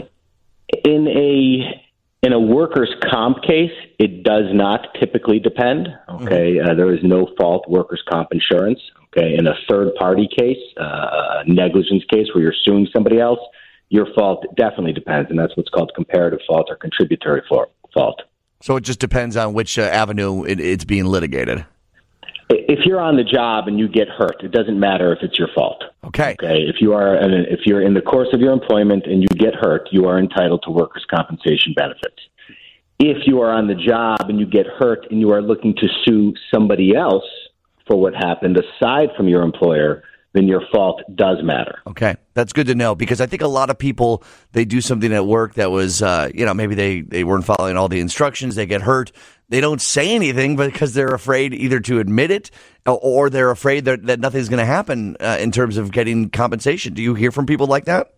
In 0.86 1.08
a 1.08 1.82
in 2.26 2.32
a 2.32 2.40
workers' 2.40 2.94
comp 3.12 3.44
case, 3.44 3.74
it 4.00 4.24
does 4.24 4.46
not 4.54 4.88
typically 5.00 5.40
depend. 5.40 5.90
Okay, 6.10 6.60
uh, 6.60 6.74
there 6.74 6.94
is 6.94 7.04
no 7.04 7.28
fault 7.38 7.66
workers' 7.70 8.02
comp 8.10 8.30
insurance. 8.32 8.80
Okay, 9.16 9.36
in 9.38 9.46
a 9.46 9.54
third 9.70 9.94
party 9.96 10.28
case, 10.28 10.58
uh, 10.80 10.84
a 10.84 11.44
negligence 11.46 12.04
case 12.12 12.28
where 12.34 12.44
you're 12.44 12.56
suing 12.64 12.88
somebody 12.92 13.20
else, 13.20 13.40
your 13.90 14.08
fault 14.16 14.44
definitely 14.56 14.94
depends, 14.94 15.30
and 15.30 15.38
that's 15.38 15.56
what's 15.56 15.70
called 15.70 15.92
comparative 15.94 16.40
fault 16.48 16.68
or 16.70 16.76
contributory 16.76 17.44
fa- 17.48 17.66
fault. 17.94 18.24
So 18.62 18.76
it 18.76 18.82
just 18.82 19.00
depends 19.00 19.38
on 19.38 19.54
which 19.54 19.78
uh, 19.78 19.84
avenue 19.84 20.46
it, 20.46 20.60
it's 20.60 20.86
being 20.86 21.06
litigated. 21.06 21.64
If 22.50 22.86
you're 22.86 23.00
on 23.00 23.18
the 23.18 23.24
job 23.24 23.68
and 23.68 23.78
you 23.78 23.88
get 23.88 24.08
hurt, 24.10 24.44
it 24.44 24.52
doesn't 24.52 24.80
matter 24.80 25.14
if 25.14 25.20
it's 25.22 25.38
your 25.38 25.50
fault. 25.54 25.84
Okay. 26.06 26.36
Okay. 26.40 26.62
If 26.62 26.78
you 26.82 26.94
are 26.94 27.16
if 27.16 27.62
you're 27.66 27.82
in 27.82 27.94
the 27.94 28.02
course 28.02 28.30
of 28.34 28.40
your 28.40 28.52
employment 28.52 29.06
and 29.06 29.22
you 29.22 29.28
get 29.28 29.54
hurt, 29.54 29.90
you 29.92 30.06
are 30.06 30.18
entitled 30.18 30.64
to 30.64 30.72
workers' 30.72 31.06
compensation 31.14 31.74
benefits. 31.76 32.22
If 33.00 33.28
you 33.28 33.42
are 33.42 33.52
on 33.52 33.68
the 33.68 33.76
job 33.76 34.30
and 34.30 34.40
you 34.40 34.46
get 34.46 34.66
hurt 34.66 35.08
and 35.12 35.20
you 35.20 35.32
are 35.32 35.42
looking 35.42 35.76
to 35.76 35.88
sue 36.04 36.34
somebody 36.54 36.96
else 36.96 37.24
for 37.88 37.96
what 38.00 38.14
happened 38.16 38.58
aside 38.58 39.10
from 39.16 39.28
your 39.28 39.44
employer, 39.44 40.04
then 40.34 40.48
your 40.48 40.62
fault 40.72 41.02
does 41.16 41.38
matter. 41.44 41.80
Okay, 41.88 42.16
that's 42.34 42.54
good 42.54 42.68
to 42.68 42.76
know 42.76 42.96
because 42.96 43.22
I 43.22 43.28
think 43.28 43.42
a 43.42 43.48
lot 43.48 43.70
of 43.70 43.78
people 43.78 44.24
they 44.52 44.66
do 44.66 44.82
something 44.82 45.14
at 45.14 45.26
work 45.26 45.54
that 45.56 45.72
was, 45.72 46.02
uh, 46.02 46.30
you 46.34 46.46
know, 46.46 46.54
maybe 46.54 46.76
they 46.76 47.02
they 47.02 47.24
weren't 47.24 47.46
following 47.46 47.78
all 47.78 47.88
the 47.88 48.00
instructions. 48.00 48.56
They 48.56 48.66
get 48.66 48.82
hurt. 48.82 49.12
They 49.50 49.62
don't 49.62 49.82
say 49.82 50.14
anything 50.14 50.56
because 50.58 50.94
they're 50.94 51.14
afraid 51.14 51.54
either 51.54 51.80
to 51.82 52.00
admit 52.00 52.32
it 52.32 52.52
or 52.86 53.30
they're 53.30 53.52
afraid 53.52 53.86
that, 53.86 54.06
that 54.08 54.20
nothing's 54.20 54.50
going 54.50 54.60
to 54.60 54.66
happen 54.66 55.16
uh, 55.20 55.38
in 55.40 55.52
terms 55.52 55.78
of 55.78 55.92
getting 55.92 56.30
compensation. 56.30 56.94
Do 56.94 57.02
you 57.02 57.14
hear 57.14 57.32
from 57.32 57.46
people 57.46 57.68
like 57.68 57.86
that? 57.86 58.14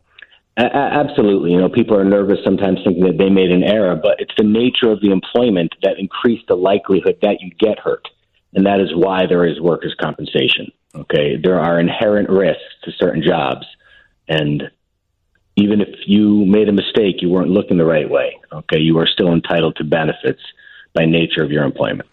A- 0.57 0.73
absolutely. 0.73 1.51
You 1.51 1.59
know, 1.59 1.69
people 1.69 1.97
are 1.97 2.05
nervous 2.05 2.37
sometimes 2.45 2.79
thinking 2.85 3.03
that 3.03 3.17
they 3.17 3.29
made 3.29 3.51
an 3.51 3.63
error, 3.63 3.95
but 3.95 4.15
it's 4.19 4.33
the 4.37 4.45
nature 4.45 4.89
of 4.89 5.01
the 5.01 5.11
employment 5.11 5.73
that 5.83 5.99
increased 5.99 6.45
the 6.47 6.55
likelihood 6.55 7.17
that 7.21 7.41
you 7.41 7.51
get 7.59 7.77
hurt. 7.79 8.07
And 8.55 8.65
that 8.65 8.79
is 8.79 8.95
why 8.95 9.27
there 9.27 9.45
is 9.45 9.59
workers' 9.59 9.95
compensation. 10.01 10.71
Okay. 10.95 11.35
There 11.41 11.59
are 11.59 11.79
inherent 11.79 12.29
risks 12.29 12.63
to 12.85 12.91
certain 12.97 13.21
jobs. 13.21 13.67
And 14.27 14.63
even 15.57 15.81
if 15.81 15.89
you 16.05 16.45
made 16.45 16.67
a 16.67 16.73
mistake, 16.73 17.21
you 17.21 17.29
weren't 17.29 17.49
looking 17.49 17.77
the 17.77 17.85
right 17.85 18.09
way. 18.09 18.37
Okay, 18.51 18.79
you 18.79 18.97
are 18.97 19.07
still 19.07 19.31
entitled 19.31 19.77
to 19.77 19.83
benefits 19.83 20.41
by 20.93 21.05
nature 21.05 21.43
of 21.43 21.51
your 21.51 21.63
employment. 21.63 22.09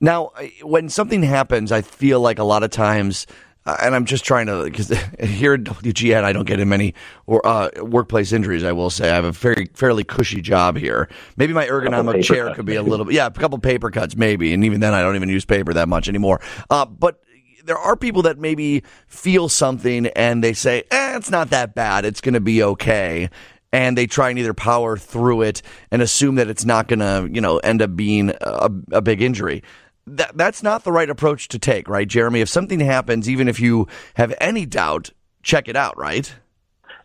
Now, 0.00 0.32
when 0.62 0.88
something 0.88 1.22
happens, 1.22 1.72
I 1.72 1.82
feel 1.82 2.20
like 2.20 2.38
a 2.38 2.44
lot 2.44 2.62
of 2.62 2.70
times, 2.70 3.26
uh, 3.64 3.76
and 3.82 3.94
I'm 3.94 4.04
just 4.04 4.24
trying 4.24 4.46
to, 4.46 4.64
because 4.64 4.88
here 5.20 5.54
at 5.54 5.60
WGN, 5.62 6.24
I 6.24 6.32
don't 6.32 6.46
get 6.46 6.60
in 6.60 6.68
many 6.68 6.94
or, 7.26 7.46
uh, 7.46 7.70
workplace 7.82 8.32
injuries, 8.32 8.64
I 8.64 8.72
will 8.72 8.90
say. 8.90 9.10
I 9.10 9.14
have 9.14 9.24
a 9.24 9.32
very 9.32 9.68
fairly 9.74 10.04
cushy 10.04 10.40
job 10.40 10.76
here. 10.76 11.08
Maybe 11.36 11.52
my 11.52 11.66
ergonomic 11.66 12.24
chair 12.24 12.46
cuts, 12.46 12.56
could 12.56 12.66
be 12.66 12.74
a 12.76 12.82
little 12.82 13.06
bit, 13.06 13.14
yeah, 13.14 13.26
a 13.26 13.30
couple 13.30 13.58
paper 13.58 13.90
cuts, 13.90 14.16
maybe. 14.16 14.52
And 14.52 14.64
even 14.64 14.80
then, 14.80 14.94
I 14.94 15.02
don't 15.02 15.16
even 15.16 15.28
use 15.28 15.44
paper 15.44 15.72
that 15.74 15.88
much 15.88 16.08
anymore. 16.08 16.40
Uh, 16.70 16.86
but 16.86 17.22
there 17.64 17.78
are 17.78 17.96
people 17.96 18.22
that 18.22 18.38
maybe 18.38 18.82
feel 19.06 19.48
something 19.48 20.06
and 20.08 20.42
they 20.42 20.52
say, 20.52 20.82
eh, 20.90 21.16
it's 21.16 21.30
not 21.30 21.50
that 21.50 21.74
bad. 21.74 22.04
It's 22.04 22.20
going 22.20 22.34
to 22.34 22.40
be 22.40 22.62
okay 22.62 23.30
and 23.72 23.96
they 23.96 24.06
try 24.06 24.28
and 24.28 24.38
either 24.38 24.54
power 24.54 24.96
through 24.96 25.42
it 25.42 25.62
and 25.90 26.02
assume 26.02 26.34
that 26.34 26.48
it's 26.48 26.64
not 26.64 26.88
going 26.88 26.98
to, 26.98 27.28
you 27.32 27.40
know, 27.40 27.58
end 27.58 27.80
up 27.80 27.96
being 27.96 28.30
a, 28.40 28.70
a 28.92 29.00
big 29.00 29.22
injury. 29.22 29.62
That 30.06 30.36
that's 30.36 30.62
not 30.62 30.84
the 30.84 30.92
right 30.92 31.08
approach 31.08 31.48
to 31.48 31.58
take, 31.58 31.88
right, 31.88 32.08
Jeremy? 32.08 32.40
If 32.40 32.48
something 32.48 32.80
happens, 32.80 33.28
even 33.28 33.48
if 33.48 33.60
you 33.60 33.86
have 34.14 34.34
any 34.40 34.66
doubt, 34.66 35.10
check 35.42 35.68
it 35.68 35.76
out, 35.76 35.96
right? 35.96 36.34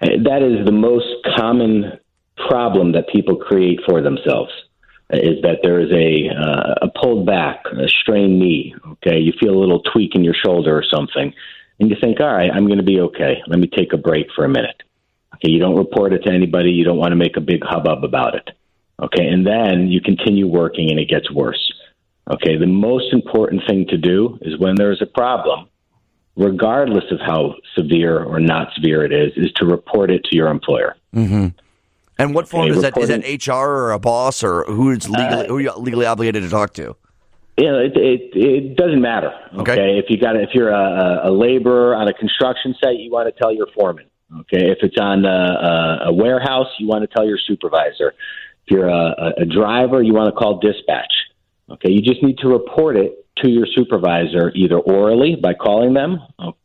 That 0.02 0.42
is 0.44 0.66
the 0.66 0.72
most 0.72 1.08
common 1.38 2.00
problem 2.48 2.94
that 2.94 3.08
people 3.10 3.36
create 3.36 3.80
for 3.88 4.02
themselves. 4.02 4.52
Is 5.10 5.42
that 5.44 5.60
there 5.64 5.80
is 5.80 5.92
a 5.92 6.30
uh, 6.36 6.88
a 6.88 7.00
pulled 7.00 7.26
back, 7.26 7.64
a 7.72 7.88
strained 7.88 8.40
knee? 8.40 8.76
Okay, 8.94 9.20
you 9.20 9.32
feel 9.40 9.54
a 9.54 9.60
little 9.60 9.82
tweak 9.94 10.16
in 10.16 10.24
your 10.24 10.34
shoulder 10.34 10.76
or 10.76 10.84
something, 10.84 11.34
and 11.80 11.90
you 11.90 11.96
think, 12.02 12.20
all 12.20 12.34
right, 12.34 12.52
I'm 12.54 12.66
going 12.66 12.80
to 12.80 12.84
be 12.84 13.00
okay. 13.00 13.38
Let 13.48 13.60
me 13.60 13.68
take 13.68 13.94
a 13.94 13.98
break 13.98 14.28
for 14.36 14.44
a 14.44 14.50
minute. 14.50 14.84
Okay, 15.36 15.52
you 15.52 15.60
don't 15.60 15.78
report 15.78 16.14
it 16.14 16.24
to 16.24 16.32
anybody. 16.32 16.72
You 16.72 16.84
don't 16.84 16.98
want 16.98 17.12
to 17.12 17.16
make 17.16 17.38
a 17.38 17.42
big 17.42 17.64
hubbub 17.64 18.04
about 18.04 18.36
it. 18.36 18.50
Okay, 19.02 19.28
and 19.28 19.46
then 19.46 19.88
you 19.88 20.02
continue 20.02 20.48
working 20.48 20.90
and 20.90 21.00
it 21.00 21.08
gets 21.08 21.32
worse. 21.32 21.72
Okay, 22.30 22.58
the 22.58 22.68
most 22.68 23.14
important 23.14 23.62
thing 23.68 23.86
to 23.88 23.98
do 23.98 24.38
is 24.42 24.60
when 24.60 24.76
there's 24.76 25.02
a 25.02 25.06
problem, 25.06 25.70
regardless 26.36 27.06
of 27.12 27.20
how 27.20 27.56
severe 27.76 28.22
or 28.24 28.40
not 28.40 28.70
severe 28.76 29.06
it 29.06 29.14
is, 29.14 29.32
is 29.38 29.52
to 29.54 29.66
report 29.66 30.12
it 30.12 30.24
to 30.26 30.36
your 30.36 30.50
employer. 30.50 30.96
Mm-hmm. 31.16 31.48
And 32.20 32.34
what 32.34 32.48
form 32.50 32.70
okay, 32.70 32.76
is 32.76 32.82
that? 32.82 32.98
Is 32.98 33.10
that 33.10 33.48
HR 33.48 33.54
or 33.54 33.92
a 33.92 34.00
boss 34.00 34.44
or 34.44 34.64
who's 34.66 35.08
legally, 35.10 35.46
uh, 35.46 35.48
who 35.48 35.58
are 35.58 35.62
you 35.62 35.72
legally 35.78 36.06
obligated 36.06 36.44
to 36.44 36.50
talk 36.50 36.74
to? 36.74 36.96
Yeah, 37.58 37.74
it, 37.78 37.96
it, 37.96 38.36
it 38.36 38.76
doesn't 38.76 39.02
matter. 39.02 39.32
Okay? 39.58 39.72
okay, 39.72 39.98
if 39.98 40.06
you 40.10 40.18
got 40.18 40.36
if 40.36 40.50
you're 40.54 40.70
a, 40.70 41.30
a 41.30 41.32
laborer 41.32 41.96
on 41.96 42.08
a 42.08 42.14
construction 42.14 42.76
site, 42.84 42.98
you 42.98 43.12
want 43.12 43.34
to 43.34 43.40
tell 43.40 43.54
your 43.54 43.68
foreman. 43.74 44.06
Okay, 44.42 44.70
if 44.70 44.80
it's 44.82 44.98
on 45.00 45.26
a, 45.26 46.08
a, 46.08 46.14
warehouse, 46.14 46.68
you 46.80 46.88
want 46.88 47.02
to 47.02 47.08
tell 47.08 47.26
your 47.26 47.38
supervisor. 47.48 48.14
If 48.66 48.72
you're 48.72 48.90
a, 48.90 49.34
a 49.38 49.46
driver, 49.46 50.04
you 50.04 50.14
want 50.14 50.34
to 50.34 50.38
call 50.38 50.60
dispatch. 50.60 51.12
Okay, 51.70 51.92
you 51.92 52.02
just 52.02 52.24
need 52.24 52.38
to 52.40 52.48
report 52.48 52.96
it 52.96 53.26
to 53.38 53.50
your 53.50 53.68
supervisor 53.76 54.52
either 54.56 54.80
orally 54.80 55.36
by 55.36 55.54
calling 55.54 55.94
them 55.94 56.20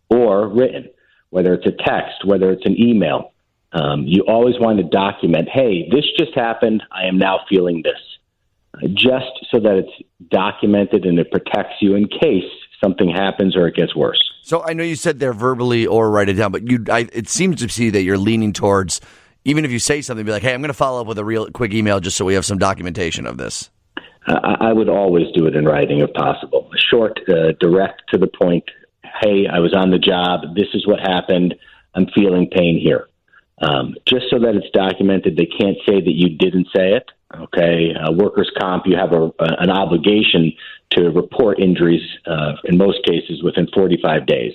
or 0.08 0.48
written, 0.48 0.88
whether 1.30 1.54
it's 1.54 1.66
a 1.66 1.72
text, 1.72 2.24
whether 2.24 2.50
it's 2.50 2.64
an 2.64 2.80
email. 2.80 3.32
Um, 3.72 4.04
you 4.06 4.24
always 4.28 4.54
want 4.60 4.78
to 4.78 4.84
document, 4.84 5.48
hey, 5.52 5.88
this 5.90 6.04
just 6.18 6.34
happened. 6.34 6.82
I 6.92 7.06
am 7.06 7.18
now 7.18 7.40
feeling 7.48 7.82
this, 7.82 8.92
just 8.94 9.26
so 9.50 9.58
that 9.60 9.76
it's 9.76 10.08
documented 10.30 11.04
and 11.04 11.18
it 11.18 11.30
protects 11.30 11.76
you 11.80 11.94
in 11.94 12.06
case 12.06 12.44
something 12.82 13.08
happens 13.08 13.56
or 13.56 13.66
it 13.66 13.74
gets 13.74 13.96
worse. 13.96 14.22
So 14.42 14.62
I 14.62 14.72
know 14.72 14.84
you 14.84 14.96
said 14.96 15.18
they're 15.18 15.32
verbally 15.32 15.86
or 15.86 16.10
write 16.10 16.28
it 16.28 16.34
down, 16.34 16.52
but 16.52 16.68
you, 16.68 16.84
I, 16.90 17.08
it 17.12 17.28
seems 17.28 17.60
to 17.60 17.68
see 17.68 17.90
that 17.90 18.02
you're 18.02 18.18
leaning 18.18 18.52
towards 18.52 19.00
even 19.44 19.64
if 19.64 19.70
you 19.70 19.78
say 19.78 20.02
something, 20.02 20.24
be 20.24 20.30
like, 20.30 20.42
"Hey, 20.42 20.54
I'm 20.54 20.60
going 20.60 20.68
to 20.68 20.74
follow 20.74 21.00
up 21.00 21.06
with 21.08 21.18
a 21.18 21.24
real 21.24 21.50
quick 21.50 21.74
email 21.74 21.98
just 21.98 22.16
so 22.16 22.24
we 22.24 22.34
have 22.34 22.44
some 22.44 22.58
documentation 22.58 23.26
of 23.26 23.38
this." 23.38 23.70
I 24.26 24.72
would 24.72 24.88
always 24.88 25.26
do 25.34 25.46
it 25.46 25.56
in 25.56 25.64
writing 25.64 26.00
if 26.00 26.12
possible. 26.12 26.70
Short, 26.90 27.18
uh, 27.28 27.52
direct 27.58 28.02
to 28.12 28.18
the 28.18 28.28
point. 28.28 28.64
Hey, 29.02 29.46
I 29.52 29.58
was 29.58 29.74
on 29.74 29.90
the 29.90 29.98
job. 29.98 30.54
This 30.54 30.68
is 30.74 30.86
what 30.86 31.00
happened. 31.00 31.54
I'm 31.94 32.06
feeling 32.14 32.48
pain 32.48 32.78
here. 32.80 33.08
Um, 33.60 33.94
just 34.06 34.26
so 34.30 34.38
that 34.38 34.54
it's 34.54 34.70
documented. 34.72 35.36
They 35.36 35.46
can't 35.46 35.76
say 35.86 36.00
that 36.00 36.12
you 36.12 36.36
didn't 36.36 36.68
say 36.74 36.94
it. 36.94 37.10
Okay, 37.34 37.94
uh, 37.94 38.12
workers' 38.12 38.50
comp, 38.60 38.84
you 38.86 38.96
have 38.96 39.12
a, 39.12 39.22
a, 39.38 39.62
an 39.62 39.70
obligation 39.70 40.52
to 40.90 41.10
report 41.10 41.58
injuries 41.58 42.02
uh, 42.26 42.52
in 42.64 42.76
most 42.76 42.98
cases 43.06 43.42
within 43.42 43.66
45 43.74 44.26
days. 44.26 44.52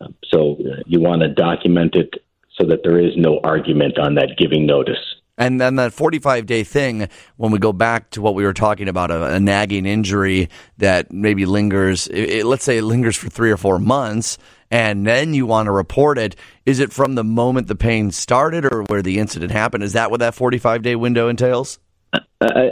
Um, 0.00 0.14
so 0.24 0.56
uh, 0.60 0.82
you 0.86 1.00
want 1.00 1.20
to 1.20 1.28
document 1.28 1.94
it 1.96 2.14
so 2.58 2.66
that 2.68 2.80
there 2.82 2.98
is 2.98 3.16
no 3.16 3.40
argument 3.44 3.98
on 3.98 4.14
that 4.14 4.36
giving 4.38 4.64
notice. 4.64 5.16
And 5.40 5.58
then 5.58 5.76
that 5.76 5.94
45 5.94 6.44
day 6.44 6.64
thing, 6.64 7.08
when 7.38 7.50
we 7.50 7.58
go 7.58 7.72
back 7.72 8.10
to 8.10 8.20
what 8.20 8.34
we 8.34 8.44
were 8.44 8.52
talking 8.52 8.88
about, 8.88 9.10
a, 9.10 9.36
a 9.36 9.40
nagging 9.40 9.86
injury 9.86 10.50
that 10.76 11.10
maybe 11.10 11.46
lingers, 11.46 12.06
it, 12.08 12.30
it, 12.30 12.46
let's 12.46 12.62
say 12.62 12.76
it 12.76 12.82
lingers 12.82 13.16
for 13.16 13.30
three 13.30 13.50
or 13.50 13.56
four 13.56 13.78
months, 13.78 14.36
and 14.70 15.06
then 15.06 15.32
you 15.32 15.46
want 15.46 15.66
to 15.66 15.72
report 15.72 16.18
it. 16.18 16.36
Is 16.66 16.78
it 16.78 16.92
from 16.92 17.14
the 17.14 17.24
moment 17.24 17.68
the 17.68 17.74
pain 17.74 18.10
started 18.10 18.66
or 18.66 18.82
where 18.82 19.00
the 19.00 19.18
incident 19.18 19.50
happened? 19.50 19.82
Is 19.82 19.94
that 19.94 20.10
what 20.10 20.20
that 20.20 20.34
45 20.34 20.82
day 20.82 20.94
window 20.94 21.28
entails? 21.28 21.78
Uh, 22.12 22.18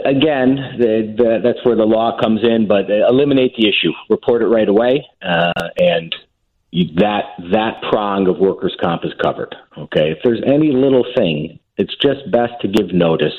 again, 0.05 0.55
the, 0.77 1.15
the, 1.17 1.39
that's 1.43 1.65
where 1.65 1.75
the 1.75 1.85
law 1.85 2.19
comes 2.21 2.41
in, 2.43 2.67
but 2.67 2.89
uh, 2.89 3.07
eliminate 3.09 3.55
the 3.57 3.67
issue, 3.67 3.91
report 4.11 4.43
it 4.43 4.47
right 4.47 4.69
away, 4.69 5.07
uh, 5.23 5.69
and 5.79 6.13
you, 6.69 6.93
that 6.97 7.23
that 7.51 7.81
prong 7.89 8.27
of 8.27 8.37
workers' 8.37 8.75
comp 8.79 9.05
is 9.05 9.13
covered. 9.19 9.55
Okay, 9.75 10.11
if 10.11 10.19
there's 10.23 10.41
any 10.45 10.71
little 10.71 11.05
thing, 11.17 11.59
it's 11.79 11.95
just 11.95 12.29
best 12.29 12.53
to 12.61 12.67
give 12.67 12.93
notice 12.93 13.33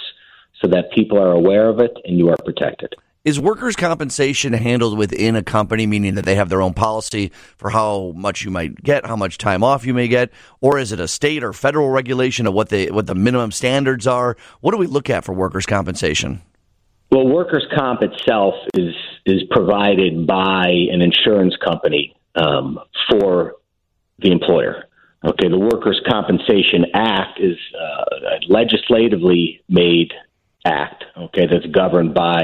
so 0.60 0.68
that 0.68 0.90
people 0.92 1.18
are 1.18 1.32
aware 1.32 1.68
of 1.68 1.78
it 1.78 1.96
and 2.04 2.18
you 2.18 2.28
are 2.30 2.36
protected. 2.44 2.94
Is 3.22 3.38
workers' 3.38 3.76
compensation 3.76 4.54
handled 4.54 4.96
within 4.96 5.36
a 5.36 5.42
company, 5.42 5.86
meaning 5.86 6.14
that 6.14 6.24
they 6.24 6.36
have 6.36 6.48
their 6.48 6.62
own 6.62 6.72
policy 6.72 7.32
for 7.58 7.68
how 7.68 8.14
much 8.16 8.42
you 8.46 8.50
might 8.50 8.82
get, 8.82 9.04
how 9.04 9.14
much 9.14 9.36
time 9.36 9.62
off 9.62 9.84
you 9.84 9.92
may 9.92 10.08
get, 10.08 10.30
or 10.62 10.78
is 10.78 10.90
it 10.90 11.00
a 11.00 11.06
state 11.06 11.44
or 11.44 11.52
federal 11.52 11.90
regulation 11.90 12.46
of 12.46 12.54
what 12.54 12.70
the 12.70 12.90
what 12.90 13.06
the 13.06 13.14
minimum 13.14 13.52
standards 13.52 14.06
are? 14.06 14.38
What 14.62 14.70
do 14.70 14.78
we 14.78 14.86
look 14.86 15.10
at 15.10 15.26
for 15.26 15.34
workers' 15.34 15.66
compensation? 15.66 16.40
Well, 17.12 17.26
workers' 17.26 17.66
comp 17.76 18.00
itself 18.02 18.54
is 18.72 18.94
is 19.26 19.42
provided 19.50 20.26
by 20.26 20.64
an 20.90 21.02
insurance 21.02 21.54
company 21.62 22.16
um, 22.36 22.78
for 23.10 23.56
the 24.18 24.30
employer. 24.32 24.84
Okay, 25.22 25.48
the 25.48 25.58
Workers' 25.58 26.00
Compensation 26.08 26.86
Act 26.94 27.38
is 27.40 27.56
uh, 27.78 28.04
a 28.36 28.52
legislatively 28.52 29.60
made 29.68 30.12
act, 30.64 31.04
okay, 31.16 31.46
that's 31.46 31.66
governed 31.66 32.14
by 32.14 32.40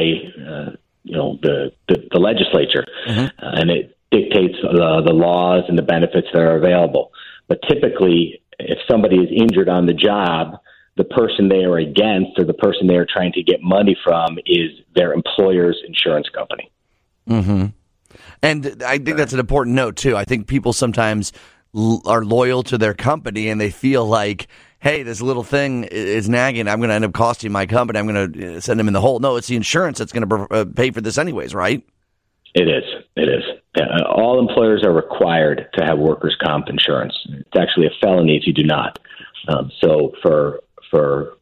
uh, 0.49 0.71
you 1.05 1.17
know 1.17 1.39
the 1.43 1.73
the, 1.89 2.07
the 2.11 2.19
legislature, 2.19 2.85
mm-hmm. 3.09 3.27
uh, 3.45 3.51
and 3.61 3.71
it 3.71 3.97
dictates 4.11 4.57
uh, 4.63 5.01
the 5.01 5.13
laws 5.13 5.65
and 5.69 5.79
the 5.79 5.83
benefits 5.83 6.29
that 6.33 6.41
are 6.41 6.57
available. 6.57 7.13
But 7.49 7.61
typically, 7.69 8.43
if 8.59 8.79
somebody 8.91 9.17
is 9.17 9.29
injured 9.31 9.69
on 9.69 9.87
the 9.87 9.95
job, 9.95 10.59
the 10.97 11.05
person 11.05 11.49
they 11.49 11.65
are 11.65 11.79
against 11.79 12.39
or 12.39 12.45
the 12.45 12.55
person 12.55 12.87
they 12.87 12.97
are 12.97 13.07
trying 13.07 13.33
to 13.33 13.43
get 13.43 13.63
money 13.63 13.97
from 14.05 14.39
is 14.47 14.71
their 14.95 15.13
employer's 15.13 15.81
insurance 15.87 16.29
company. 16.29 16.71
Mm-hmm. 17.29 17.67
And 18.43 18.83
I 18.83 18.99
think 18.99 19.17
that's 19.17 19.33
an 19.33 19.41
important 19.41 19.77
note 19.77 19.97
too. 19.97 20.17
I 20.17 20.25
think 20.25 20.47
people 20.47 20.73
sometimes 20.73 21.33
are 22.07 22.25
loyal 22.25 22.63
to 22.65 22.79
their 22.79 22.95
company 22.95 23.49
and 23.49 23.61
they 23.61 23.71
feel 23.71 24.07
like 24.07 24.49
hey, 24.81 25.03
this 25.03 25.21
little 25.21 25.43
thing 25.43 25.85
is 25.85 26.29
nagging. 26.29 26.69
I'm 26.69 26.79
going 26.79 26.91
to 26.91 26.95
end 26.95 27.05
up 27.05 27.13
costing 27.13 27.51
my 27.51 27.67
company. 27.67 27.99
I'm 27.99 28.07
going 28.07 28.33
to 28.33 28.57
uh, 28.57 28.61
send 28.61 28.79
them 28.79 28.87
in 28.87 28.95
the 28.95 29.01
hole. 29.01 29.19
No, 29.19 29.35
it's 29.35 29.49
the 29.49 29.57
insurance 29.57 29.99
that's 29.99 30.13
going 30.13 30.29
to 30.29 30.55
uh, 30.55 30.65
pay 30.65 30.93
for 30.93 31.01
this, 31.01 31.19
anyways, 31.19 31.55
right? 31.55 31.85
It 32.55 32.69
is. 32.69 32.85
It 33.17 33.29
is. 33.29 33.43
Uh, 33.77 34.05
all 34.09 34.39
employers 34.39 34.83
are 34.85 34.93
required 34.93 35.69
to 35.75 35.85
have 35.85 35.99
workers' 35.99 36.37
comp 36.43 36.69
insurance. 36.69 37.15
It's 37.29 37.59
actually 37.59 37.87
a 37.87 37.91
felony 38.01 38.37
if 38.37 38.47
you 38.47 38.53
do 38.53 38.65
not. 38.65 38.99
Um, 39.49 39.71
so 39.83 40.13
for 40.23 40.61
for 40.91 41.35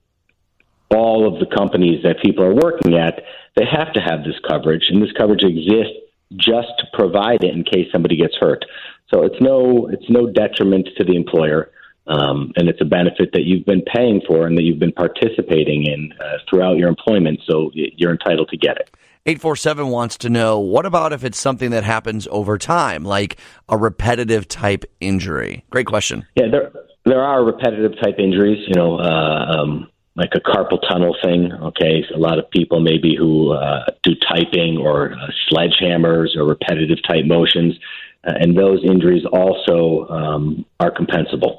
all 0.91 1.33
of 1.33 1.39
the 1.39 1.55
companies 1.55 2.03
that 2.03 2.17
people 2.23 2.45
are 2.45 2.55
working 2.55 2.95
at, 2.95 3.23
they 3.57 3.65
have 3.65 3.93
to 3.93 4.01
have 4.01 4.25
this 4.25 4.35
coverage, 4.49 4.85
and 4.89 5.03
this 5.03 5.13
coverage 5.17 5.45
exists 5.45 5.95
just 6.37 6.69
to 6.79 6.87
provide 6.93 7.45
it 7.45 7.55
in 7.55 7.63
case 7.63 7.87
somebody 7.93 8.17
gets 8.17 8.35
hurt. 8.41 8.65
So 9.13 9.23
it's 9.25 9.41
no 9.41 9.89
it's 9.89 10.09
no 10.09 10.27
detriment 10.31 10.89
to 10.97 11.05
the 11.05 11.17
employer. 11.17 11.71
Um, 12.07 12.53
and 12.57 12.69
it's 12.69 12.83
a 12.83 12.85
benefit 12.85 13.31
that 13.33 13.45
you've 13.45 13.65
been 13.65 13.83
paying 13.83 14.21
for 14.27 14.47
and 14.47 14.59
that 14.59 14.63
you've 14.63 14.79
been 14.79 14.93
participating 14.93 15.87
in 15.87 16.13
uh, 16.21 16.37
throughout 16.49 16.77
your 16.77 16.91
employment, 16.91 17.41
so 17.49 17.71
you're 17.73 18.11
entitled 18.11 18.51
to 18.51 18.59
get 18.59 18.77
it. 18.77 18.91
847 19.27 19.89
wants 19.89 20.19
to 20.19 20.29
know 20.29 20.59
what 20.59 20.85
about 20.85 21.15
if 21.15 21.25
it's 21.25 21.39
something 21.39 21.71
that 21.71 21.83
happens 21.83 22.29
over 22.31 22.59
time, 22.59 23.05
like 23.05 23.39
a 23.71 23.79
repetitive 23.79 24.47
type 24.49 24.85
injury? 25.01 25.65
Great 25.71 25.87
question. 25.87 26.27
Yeah, 26.37 26.49
there, 26.51 26.73
there 27.07 27.23
are 27.23 27.43
repetitive 27.43 27.93
type 28.03 28.17
injuries, 28.19 28.63
you 28.69 28.75
know, 28.75 28.99
uh, 28.99 29.57
um, 29.57 29.91
like 30.15 30.31
a 30.35 30.41
carpal 30.41 30.79
tunnel 30.87 31.17
thing. 31.23 31.51
Okay, 31.53 32.05
so 32.07 32.17
a 32.17 32.19
lot 32.19 32.39
of 32.39 32.51
people 32.51 32.81
maybe 32.81 33.17
who 33.17 33.53
uh, 33.53 33.87
do 34.03 34.13
typing 34.15 34.77
or 34.77 35.15
uh, 35.15 35.29
sledgehammers 35.51 36.37
or 36.37 36.45
repetitive 36.45 36.99
type 37.09 37.25
motions, 37.25 37.79
and 38.27 38.57
those 38.57 38.85
injuries 38.85 39.25
also 39.31 40.07
um, 40.09 40.65
are 40.81 40.91
compensable. 40.91 41.59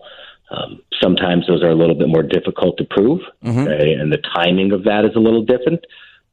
Um, 0.51 0.81
sometimes 1.01 1.48
those 1.48 1.63
are 1.63 1.69
a 1.69 1.75
little 1.75 1.95
bit 1.95 2.07
more 2.07 2.24
difficult 2.24 2.77
to 2.77 2.86
prove, 2.86 3.22
okay, 3.67 3.93
and 3.93 4.12
the 4.12 4.22
timing 4.36 4.72
of 4.72 4.84
that 4.84 5.05
is 5.05 5.15
a 5.15 5.19
little 5.19 5.43
different. 5.43 5.84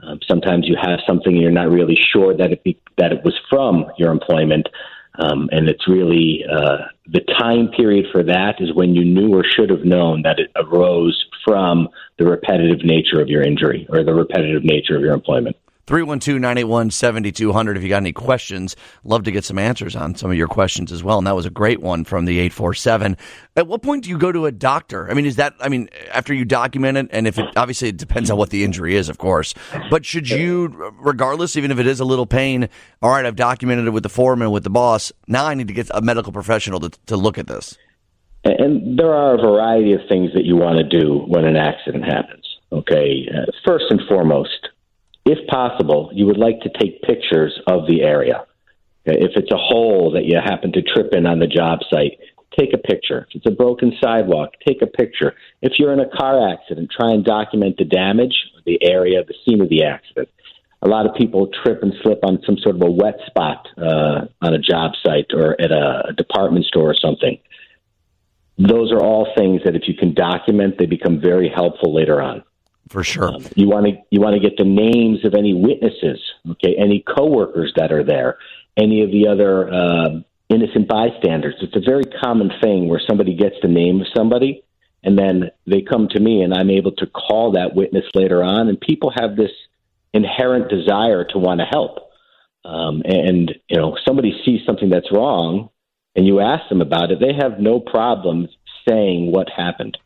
Um, 0.03 0.19
sometimes 0.29 0.67
you 0.67 0.77
have 0.81 1.01
something 1.07 1.33
and 1.33 1.41
you're 1.43 1.51
not 1.51 1.71
really 1.71 1.99
sure 2.13 2.37
that 2.37 2.53
it 2.53 2.63
be, 2.65 2.79
that 2.99 3.13
it 3.13 3.25
was 3.25 3.39
from 3.49 3.87
your 3.99 4.11
employment, 4.11 4.69
um, 5.19 5.49
and 5.53 5.69
it's 5.69 5.89
really 5.89 6.45
uh, 6.51 6.79
the 7.07 7.21
time 7.39 7.69
period 7.69 8.07
for 8.13 8.23
that 8.23 8.57
is 8.61 8.75
when 8.75 8.95
you 8.95 9.05
knew 9.05 9.35
or 9.35 9.45
should 9.45 9.71
have 9.71 9.85
known 9.85 10.23
that 10.23 10.39
it 10.39 10.51
arose 10.57 11.25
from 11.45 11.89
the 12.19 12.25
repetitive 12.25 12.85
nature 12.85 13.21
of 13.21 13.29
your 13.29 13.43
injury 13.43 13.87
or 13.91 14.05
the 14.05 14.15
repetitive 14.15 14.65
nature 14.65 14.97
of 14.97 15.03
your 15.03 15.15
employment. 15.15 15.57
312 15.87 16.41
981 16.41 16.91
7200. 16.91 17.77
If 17.77 17.83
you 17.83 17.89
got 17.89 17.97
any 17.99 18.13
questions, 18.13 18.77
love 19.05 19.25
to 19.25 19.33
get 19.33 19.45
some 19.45 19.59
answers 19.59 19.97
on 19.97 20.15
some 20.15 20.31
of 20.31 20.37
your 20.37 20.47
questions 20.47 20.93
as 20.93 21.03
well. 21.03 21.19
And 21.19 21.27
that 21.27 21.35
was 21.35 21.47
a 21.47 21.51
great 21.51 21.81
one 21.81 22.05
from 22.05 22.25
the 22.25 22.39
847. 22.39 23.17
At 23.57 23.67
what 23.67 23.83
point 23.83 24.05
do 24.05 24.11
you 24.11 24.19
go 24.19 24.31
to 24.33 24.47
a 24.47 24.53
doctor? 24.53 25.11
I 25.11 25.15
mean, 25.15 25.27
is 25.27 25.37
that, 25.37 25.55
I 25.61 25.69
mean, 25.69 25.89
after 26.13 26.33
you 26.33 26.45
document 26.45 26.99
it, 26.99 27.09
and 27.11 27.27
if 27.27 27.39
it 27.39 27.47
obviously 27.57 27.89
it 27.89 27.97
depends 27.97 28.31
on 28.31 28.39
what 28.39 28.51
the 28.51 28.65
injury 28.65 28.97
is, 28.97 29.09
of 29.09 29.19
course, 29.19 29.55
but 29.91 30.07
should 30.07 30.31
you, 30.31 30.69
regardless, 31.01 31.57
even 31.57 31.71
if 31.71 31.79
it 31.79 31.87
is 31.87 32.01
a 32.01 32.05
little 32.05 32.27
pain, 32.27 32.69
all 33.01 33.11
right, 33.11 33.27
I've 33.27 33.37
documented 33.37 33.87
it 33.87 33.91
with 33.91 34.05
the 34.05 34.09
foreman, 34.09 34.51
with 34.51 34.65
the 34.65 34.71
boss, 34.71 35.13
now 35.27 35.47
I 35.47 35.55
need 35.55 35.69
to 35.69 35.75
get 35.75 35.91
a 35.93 36.01
medical 36.01 36.33
professional 36.33 36.81
to, 36.81 36.91
to 37.07 37.17
look 37.17 37.39
at 37.39 37.47
this? 37.47 37.77
And 38.45 38.99
there 38.99 39.13
are 39.15 39.35
a 39.35 39.39
variety 39.39 39.93
of 39.93 40.01
things 40.09 40.33
that 40.35 40.45
you 40.45 40.57
want 40.57 40.79
to 40.79 40.99
do 40.99 41.21
when 41.29 41.45
an 41.45 41.57
accident 41.57 42.05
happens. 42.05 42.45
Okay, 42.73 43.29
uh, 43.29 43.51
first 43.65 43.85
and 43.91 44.01
foremost, 44.09 44.69
if 45.25 45.47
possible, 45.49 46.11
you 46.13 46.27
would 46.27 46.39
like 46.39 46.61
to 46.61 46.71
take 46.81 47.03
pictures 47.03 47.59
of 47.67 47.87
the 47.87 48.03
area. 48.03 48.45
If 49.05 49.33
it's 49.37 49.51
a 49.53 49.57
hole 49.57 50.13
that 50.15 50.25
you 50.25 50.37
happen 50.37 50.73
to 50.73 50.83
trip 50.83 51.13
in 51.13 51.27
on 51.27 51.39
the 51.39 51.47
job 51.47 51.81
site, 51.91 52.19
take 52.59 52.73
a 52.75 52.79
picture. 52.79 53.27
If 53.31 53.37
it's 53.37 53.47
a 53.47 53.51
broken 53.51 53.93
sidewalk, 54.03 54.51
take 54.67 54.83
a 54.83 54.87
picture. 54.87 55.35
If 55.61 55.79
you're 55.79 55.93
in 55.93 56.01
a 56.01 56.09
car 56.09 56.51
accident, 56.53 56.91
try 56.91 57.13
and 57.13 57.25
document 57.25 57.77
the 57.79 57.85
damage, 57.85 58.35
the 58.65 58.79
area, 58.83 59.25
the 59.25 59.35
scene 59.45 59.61
of 59.61 59.69
the 59.69 59.85
accident. 59.85 60.29
A 60.83 60.89
lot 60.89 61.07
of 61.07 61.15
people 61.15 61.49
trip 61.65 61.83
and 61.83 61.93
slip 62.03 62.21
on 62.25 62.43
some 62.45 62.59
sort 62.59 62.75
of 62.75 62.83
a 62.83 62.91
wet 62.91 63.19
spot 63.27 63.69
uh, 63.79 64.27
on 64.41 64.55
a 64.55 64.59
job 64.59 64.93
site 65.05 65.27
or 65.33 65.61
at 65.61 65.71
a, 65.71 66.09
a 66.09 66.13
department 66.13 66.65
store 66.67 66.91
or 66.91 66.97
something. 67.01 67.39
Those 68.59 68.93
are 68.93 69.01
all 69.01 69.33
things 69.37 69.63
that 69.65 69.77
if 69.77 69.83
you 69.87 69.95
can 69.95 70.15
document, 70.15 70.77
they 70.79 70.87
become 70.87 71.21
very 71.21 71.49
helpful 71.49 71.95
later 71.95 72.21
on. 72.21 72.43
For 72.93 73.03
sure. 73.03 73.29
Um, 73.29 73.47
you 73.57 73.71
want 73.71 73.87
to 73.87 73.93
you 74.11 74.21
want 74.21 74.35
to 74.35 74.41
get 74.41 74.59
the 74.59 74.67
names 74.67 75.25
of 75.25 75.33
any 75.33 75.55
witnesses, 75.55 76.21
okay, 76.47 76.77
any 76.77 77.01
coworkers 77.01 77.73
that 77.77 77.91
are 77.91 78.05
there, 78.05 78.37
any 78.77 79.03
of 79.03 79.11
the 79.11 79.29
other 79.29 79.73
uh, 79.73 80.21
innocent 80.51 80.89
bystanders. 80.89 81.55
It's 81.63 81.75
a 81.75 81.81
very 81.81 82.05
common 82.05 82.53
thing 82.63 82.91
where 82.91 83.01
somebody 83.09 83.35
gets 83.35 83.55
the 83.63 83.69
name 83.69 84.03
of 84.03 84.09
somebody, 84.15 84.63
and 85.03 85.19
then 85.19 85.51
they 85.67 85.81
come 85.81 86.09
to 86.09 86.21
me, 86.21 86.43
and 86.43 86.53
I'm 86.53 86.69
able 86.69 86.93
to 86.97 87.07
call 87.07 87.53
that 87.53 87.75
witness 87.75 88.05
later 88.13 88.43
on. 88.43 88.69
And 88.69 88.79
people 88.79 89.11
have 89.19 89.37
this 89.37 89.53
inherent 90.13 90.69
desire 90.69 91.25
to 91.31 91.39
want 91.39 91.61
to 91.61 91.65
help. 91.65 92.11
Um, 92.67 93.01
and 93.07 93.55
you 93.71 93.79
know, 93.79 93.97
somebody 94.07 94.39
sees 94.45 94.67
something 94.67 94.91
that's 94.91 95.11
wrong, 95.11 95.71
and 96.15 96.27
you 96.27 96.41
ask 96.41 96.69
them 96.69 96.83
about 96.83 97.11
it, 97.11 97.21
they 97.21 97.33
have 97.33 97.59
no 97.59 97.81
problem 97.81 98.49
saying 98.87 99.33
what 99.33 99.49
happened. 99.49 99.97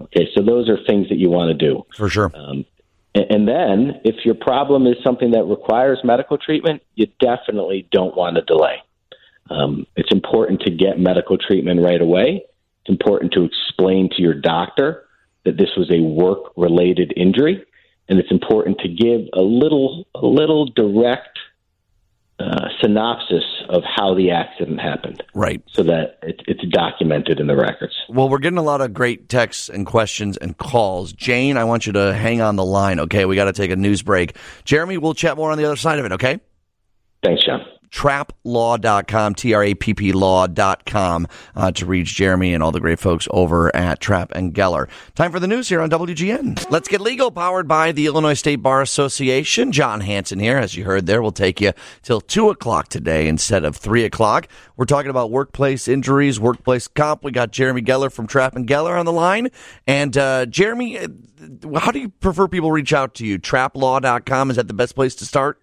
Okay, 0.00 0.28
so 0.34 0.42
those 0.42 0.68
are 0.68 0.78
things 0.86 1.08
that 1.08 1.18
you 1.18 1.30
want 1.30 1.48
to 1.50 1.66
do. 1.66 1.84
For 1.96 2.08
sure. 2.08 2.32
Um, 2.34 2.64
and, 3.14 3.26
and 3.30 3.48
then, 3.48 4.00
if 4.04 4.24
your 4.24 4.34
problem 4.34 4.86
is 4.86 4.96
something 5.04 5.32
that 5.32 5.44
requires 5.44 5.98
medical 6.04 6.38
treatment, 6.38 6.82
you 6.94 7.06
definitely 7.18 7.88
don't 7.90 8.16
want 8.16 8.36
to 8.36 8.42
delay. 8.42 8.82
Um, 9.50 9.86
it's 9.96 10.12
important 10.12 10.60
to 10.62 10.70
get 10.70 10.98
medical 10.98 11.36
treatment 11.36 11.80
right 11.82 12.00
away. 12.00 12.44
It's 12.82 12.88
important 12.88 13.32
to 13.32 13.44
explain 13.44 14.10
to 14.16 14.22
your 14.22 14.34
doctor 14.34 15.04
that 15.44 15.56
this 15.56 15.70
was 15.76 15.90
a 15.90 16.00
work-related 16.00 17.12
injury, 17.16 17.64
and 18.08 18.18
it's 18.18 18.30
important 18.30 18.78
to 18.80 18.88
give 18.88 19.28
a 19.34 19.40
little, 19.42 20.06
a 20.14 20.24
little 20.24 20.66
direct 20.66 21.38
uh, 22.40 22.68
synopsis 22.80 23.44
of 23.68 23.82
how 23.84 24.14
the 24.14 24.30
accident 24.30 24.80
happened, 24.80 25.22
Right. 25.34 25.62
so 25.72 25.82
that 25.84 26.18
it, 26.22 26.40
it's 26.46 26.64
documented 26.72 27.38
in 27.40 27.46
the 27.46 27.56
records. 27.56 27.94
Well, 28.08 28.28
we're 28.28 28.38
getting 28.38 28.58
a 28.58 28.62
lot 28.62 28.80
of 28.80 28.92
great 28.94 29.28
texts 29.28 29.68
and 29.68 29.86
questions 29.86 30.36
and 30.36 30.56
calls. 30.56 31.12
Jane, 31.12 31.56
I 31.56 31.64
want 31.64 31.86
you 31.86 31.92
to 31.92 32.14
hang 32.14 32.40
on 32.40 32.56
the 32.56 32.64
line, 32.64 33.00
okay? 33.00 33.24
We 33.24 33.36
got 33.36 33.44
to 33.44 33.52
take 33.52 33.70
a 33.70 33.76
news 33.76 34.02
break. 34.02 34.36
Jeremy, 34.64 34.98
we'll 34.98 35.14
chat 35.14 35.36
more 35.36 35.52
on 35.52 35.58
the 35.58 35.64
other 35.64 35.76
side 35.76 35.98
of 35.98 36.04
it, 36.04 36.12
okay? 36.12 36.40
Thanks, 37.22 37.44
John. 37.44 37.60
trapplaw.com, 37.90 39.34
T-R-A-P-P 39.34 40.12
law.com 40.12 41.26
uh, 41.56 41.72
to 41.72 41.86
reach 41.86 42.14
Jeremy 42.14 42.54
and 42.54 42.62
all 42.62 42.72
the 42.72 42.80
great 42.80 42.98
folks 42.98 43.26
over 43.30 43.74
at 43.74 44.00
Trapp 44.00 44.32
and 44.32 44.54
Geller. 44.54 44.88
Time 45.14 45.32
for 45.32 45.40
the 45.40 45.46
news 45.46 45.68
here 45.68 45.80
on 45.80 45.90
WGN. 45.90 46.70
Let's 46.70 46.88
get 46.88 47.00
legal, 47.00 47.30
powered 47.30 47.66
by 47.66 47.92
the 47.92 48.06
Illinois 48.06 48.34
State 48.34 48.56
Bar 48.56 48.82
Association. 48.82 49.72
Jon 49.72 50.00
Hansen 50.00 50.38
here, 50.38 50.56
as 50.56 50.76
you 50.76 50.84
heard 50.84 51.06
there, 51.06 51.20
will 51.20 51.32
take 51.32 51.60
you 51.60 51.72
till 52.02 52.20
2 52.20 52.50
o'clock 52.50 52.88
today 52.88 53.28
instead 53.28 53.64
of 53.64 53.76
3 53.76 54.04
o'clock. 54.04 54.48
We're 54.76 54.84
talking 54.86 55.10
about 55.10 55.30
workplace 55.30 55.88
injuries, 55.88 56.38
workplace 56.40 56.88
comp. 56.88 57.24
We 57.24 57.32
got 57.32 57.50
Jeremy 57.50 57.82
Geller 57.82 58.10
from 58.12 58.26
Trapp 58.26 58.56
and 58.56 58.66
Geller 58.66 58.98
on 58.98 59.04
the 59.04 59.12
line. 59.12 59.48
And 59.86 60.16
uh, 60.16 60.46
Jeremy, 60.46 60.98
uh, 60.98 61.08
how 61.78 61.90
do 61.90 61.98
you 61.98 62.08
prefer 62.08 62.48
people 62.48 62.70
reach 62.72 62.92
out 62.92 63.14
to 63.16 63.26
you? 63.26 63.38
Trapplaw.com, 63.38 64.50
is 64.50 64.56
that 64.56 64.68
the 64.68 64.74
best 64.74 64.94
place 64.94 65.14
to 65.16 65.26
start? 65.26 65.60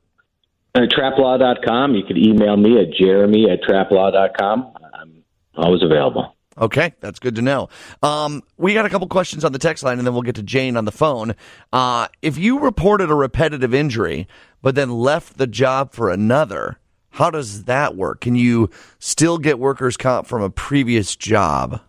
Uh, 0.78 0.82
trapplaw.com. 0.82 1.96
You 1.96 2.04
could 2.04 2.20
email 2.20 2.56
me 2.56 2.80
at 2.80 2.94
jeremy 2.94 3.50
at 3.50 3.64
trapplaw.com. 3.64 4.74
I'm 4.94 5.24
always 5.56 5.82
available. 5.82 6.36
Okay, 6.56 6.94
that's 7.00 7.18
good 7.18 7.34
to 7.36 7.42
know. 7.42 7.70
Um, 8.04 8.44
we 8.58 8.76
got 8.76 8.86
a 8.86 8.90
couple 8.90 9.08
questions 9.08 9.44
on 9.44 9.54
the 9.54 9.60
text 9.60 9.84
line, 9.84 9.98
and 9.98 10.06
then 10.06 10.14
we'll 10.14 10.22
get 10.22 10.36
to 10.36 10.44
Jane 10.44 10.78
on 10.78 10.86
the 10.86 10.92
phone. 10.92 11.34
Uh, 11.74 12.10
if 12.22 12.38
you 12.38 12.60
reported 12.60 13.10
a 13.10 13.16
repetitive 13.16 13.74
injury, 13.74 14.28
but 14.62 14.76
then 14.76 14.92
left 14.92 15.40
the 15.40 15.48
job 15.48 15.94
for 15.94 16.12
another, 16.12 16.78
how 17.10 17.32
does 17.32 17.64
that 17.64 17.96
work? 17.96 18.22
Can 18.22 18.36
you 18.36 18.70
still 19.00 19.40
get 19.40 19.58
workers' 19.58 19.98
comp 19.98 20.28
from 20.28 20.44
a 20.44 20.52
previous 20.52 21.16
job? 21.16 21.82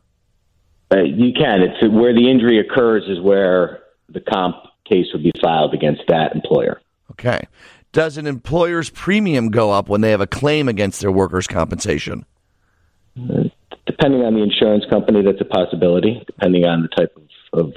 Uh, 0.90 1.02
you 1.02 1.34
can. 1.34 1.60
It's 1.60 1.92
where 1.92 2.14
the 2.14 2.30
injury 2.30 2.58
occurs 2.58 3.04
is 3.06 3.20
where 3.20 3.80
the 4.08 4.20
comp 4.20 4.56
case 4.88 5.08
would 5.12 5.22
be 5.22 5.32
filed 5.42 5.74
against 5.74 6.04
that 6.08 6.34
employer. 6.34 6.80
Okay. 7.10 7.42
Does 7.98 8.16
an 8.16 8.28
employer's 8.28 8.90
premium 8.90 9.48
go 9.50 9.72
up 9.72 9.88
when 9.88 10.02
they 10.02 10.12
have 10.12 10.20
a 10.20 10.26
claim 10.28 10.68
against 10.68 11.00
their 11.00 11.10
workers' 11.10 11.48
compensation? 11.48 12.24
Depending 13.16 14.22
on 14.22 14.34
the 14.34 14.40
insurance 14.44 14.84
company, 14.88 15.20
that's 15.20 15.40
a 15.40 15.44
possibility, 15.44 16.22
depending 16.24 16.64
on 16.64 16.82
the 16.82 16.88
type 16.96 17.12
of, 17.16 17.58
of 17.58 17.72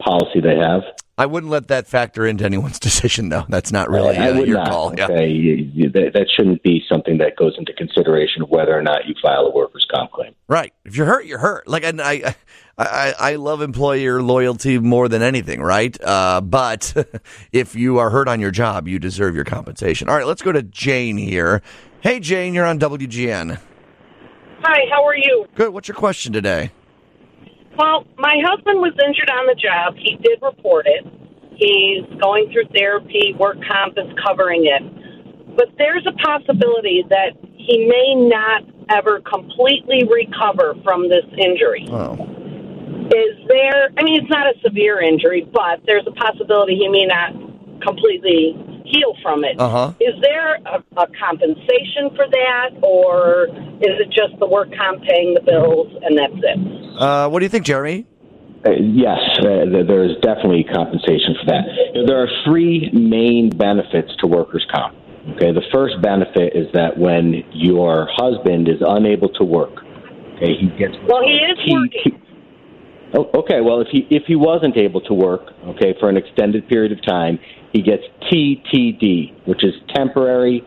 policy 0.00 0.40
they 0.40 0.56
have. 0.56 0.82
I 1.18 1.26
wouldn't 1.26 1.50
let 1.52 1.68
that 1.68 1.86
factor 1.86 2.26
into 2.26 2.44
anyone's 2.44 2.78
decision, 2.80 3.28
though. 3.28 3.44
That's 3.48 3.70
not 3.70 3.90
really 3.90 4.16
I 4.16 4.30
uh, 4.30 4.40
your 4.40 4.58
not. 4.58 4.68
call. 4.68 4.94
Yeah. 4.96 5.04
Okay, 5.06 5.28
You- 5.28 5.70
you- 5.74 5.90
that, 5.90 6.12
that 6.14 6.26
shouldn't 6.34 6.62
be 6.62 6.82
something 6.88 7.18
that 7.18 7.36
goes 7.36 7.54
into 7.58 7.72
consideration 7.74 8.42
of 8.42 8.48
whether 8.48 8.76
or 8.76 8.82
not 8.82 9.06
you 9.06 9.14
file 9.20 9.46
a 9.46 9.50
workers' 9.50 9.86
comp 9.92 10.10
claim. 10.12 10.34
Right. 10.48 10.72
If 10.86 10.96
you're 10.96 11.06
hurt, 11.06 11.26
you're 11.26 11.38
hurt. 11.38 11.68
Like, 11.68 11.84
and 11.84 12.00
I, 12.00 12.34
I, 12.78 13.14
I 13.18 13.34
love 13.36 13.60
employer 13.60 14.22
loyalty 14.22 14.78
more 14.78 15.08
than 15.08 15.20
anything, 15.20 15.60
right? 15.60 15.94
Uh, 16.02 16.40
but 16.40 16.94
if 17.52 17.74
you 17.74 17.98
are 17.98 18.08
hurt 18.08 18.26
on 18.28 18.40
your 18.40 18.50
job, 18.50 18.88
you 18.88 18.98
deserve 18.98 19.34
your 19.34 19.44
compensation. 19.44 20.08
All 20.08 20.16
right, 20.16 20.26
let's 20.26 20.40
go 20.42 20.50
to 20.52 20.62
Jane 20.62 21.18
here. 21.18 21.60
Hey, 22.00 22.20
Jane, 22.20 22.54
you're 22.54 22.64
on 22.66 22.78
WGN. 22.80 23.60
Hi, 24.62 24.80
how 24.90 25.04
are 25.04 25.16
you? 25.16 25.46
Good. 25.56 25.70
What's 25.74 25.88
your 25.88 25.96
question 25.96 26.32
today? 26.32 26.70
Well, 27.76 28.04
my 28.18 28.36
husband 28.44 28.80
was 28.80 28.92
injured 29.00 29.30
on 29.30 29.46
the 29.46 29.54
job. 29.54 29.94
He 29.96 30.16
did 30.16 30.40
report 30.42 30.86
it. 30.86 31.06
He's 31.56 32.04
going 32.20 32.50
through 32.52 32.68
therapy. 32.74 33.34
Work 33.38 33.58
comp 33.66 33.96
is 33.96 34.12
covering 34.26 34.66
it. 34.66 34.82
But 35.56 35.68
there's 35.78 36.06
a 36.06 36.12
possibility 36.12 37.04
that 37.08 37.32
he 37.56 37.86
may 37.86 38.14
not 38.14 38.62
ever 38.90 39.20
completely 39.20 40.04
recover 40.04 40.74
from 40.82 41.08
this 41.08 41.24
injury. 41.38 41.86
Oh, 41.90 42.14
Is 43.12 43.36
there, 43.48 43.88
I 43.96 44.02
mean, 44.02 44.20
it's 44.20 44.30
not 44.30 44.46
a 44.46 44.58
severe 44.64 45.00
injury, 45.00 45.48
but 45.52 45.80
there's 45.86 46.06
a 46.06 46.12
possibility 46.12 46.76
he 46.76 46.88
may 46.88 47.06
not 47.06 47.32
completely 47.80 48.56
heal 48.84 49.14
from 49.22 49.44
it. 49.44 49.54
Is 49.54 49.60
uh 49.60 49.68
huh. 49.68 49.92
there 50.20 50.54
a, 50.56 50.84
a 50.96 51.06
compensation 51.18 52.10
for 52.16 52.26
that, 52.30 52.70
or 52.82 53.46
is 53.80 53.94
it 54.00 54.08
just 54.08 54.38
the 54.38 54.46
work 54.46 54.68
comp 54.76 55.02
paying 55.02 55.34
the 55.34 55.40
bills 55.40 55.88
and 56.02 56.18
that's 56.18 56.40
it? 56.42 57.00
Uh, 57.00 57.28
what 57.28 57.40
do 57.40 57.44
you 57.44 57.50
think, 57.50 57.64
Jeremy? 57.64 58.06
Uh, 58.64 58.70
yes, 58.78 59.18
uh, 59.40 59.66
there 59.86 60.04
is 60.04 60.12
definitely 60.22 60.62
compensation 60.62 61.34
for 61.40 61.46
that. 61.46 61.64
You 61.94 62.02
know, 62.02 62.06
There 62.06 62.22
are 62.22 62.28
three 62.44 62.90
main 62.92 63.50
benefits 63.50 64.14
to 64.20 64.26
workers' 64.28 64.64
comp. 64.72 64.94
Okay, 65.34 65.52
the 65.52 65.62
first 65.72 66.00
benefit 66.02 66.54
is 66.54 66.66
that 66.72 66.98
when 66.98 67.42
your 67.52 68.08
husband 68.10 68.68
is 68.68 68.78
unable 68.80 69.28
to 69.30 69.44
work, 69.44 69.82
okay, 70.36 70.54
he 70.58 70.66
gets 70.78 70.94
Well, 71.06 71.22
he 71.22 71.38
is 71.38 71.58
T- 71.64 71.72
working. 71.72 72.02
T- 72.04 72.18
Oh, 73.14 73.28
okay, 73.34 73.60
well, 73.60 73.82
if 73.82 73.88
he 73.92 74.06
if 74.08 74.22
he 74.26 74.36
wasn't 74.36 74.76
able 74.78 75.02
to 75.02 75.12
work, 75.12 75.42
okay, 75.76 75.94
for 76.00 76.08
an 76.08 76.16
extended 76.16 76.66
period 76.66 76.92
of 76.92 77.04
time, 77.04 77.38
he 77.72 77.82
gets 77.82 78.02
TTD, 78.30 79.46
which 79.46 79.64
is 79.64 79.74
temporary 79.94 80.64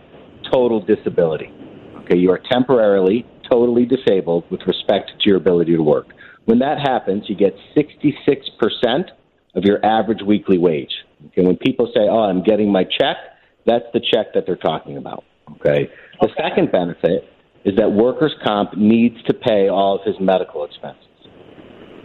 total 0.51 0.79
disability. 0.79 1.51
Okay, 1.99 2.17
you 2.17 2.31
are 2.31 2.41
temporarily 2.51 3.25
totally 3.49 3.85
disabled 3.85 4.43
with 4.49 4.61
respect 4.67 5.11
to 5.19 5.29
your 5.29 5.37
ability 5.37 5.75
to 5.75 5.81
work. 5.81 6.07
When 6.45 6.59
that 6.59 6.79
happens, 6.79 7.25
you 7.27 7.35
get 7.35 7.55
66% 7.75 9.09
of 9.55 9.63
your 9.63 9.83
average 9.85 10.21
weekly 10.25 10.57
wage. 10.57 10.91
Okay, 11.27 11.41
when 11.45 11.57
people 11.57 11.91
say, 11.95 12.01
"Oh, 12.01 12.23
I'm 12.23 12.43
getting 12.43 12.71
my 12.71 12.83
check," 12.83 13.17
that's 13.65 13.85
the 13.93 13.99
check 13.99 14.33
that 14.33 14.45
they're 14.45 14.55
talking 14.55 14.97
about. 14.97 15.23
Okay. 15.57 15.89
The 16.21 16.29
second 16.37 16.71
benefit 16.71 17.27
is 17.63 17.75
that 17.77 17.91
workers' 17.91 18.35
comp 18.43 18.77
needs 18.77 19.21
to 19.23 19.33
pay 19.33 19.69
all 19.69 19.95
of 19.95 20.03
his 20.03 20.19
medical 20.19 20.63
expenses. 20.63 21.01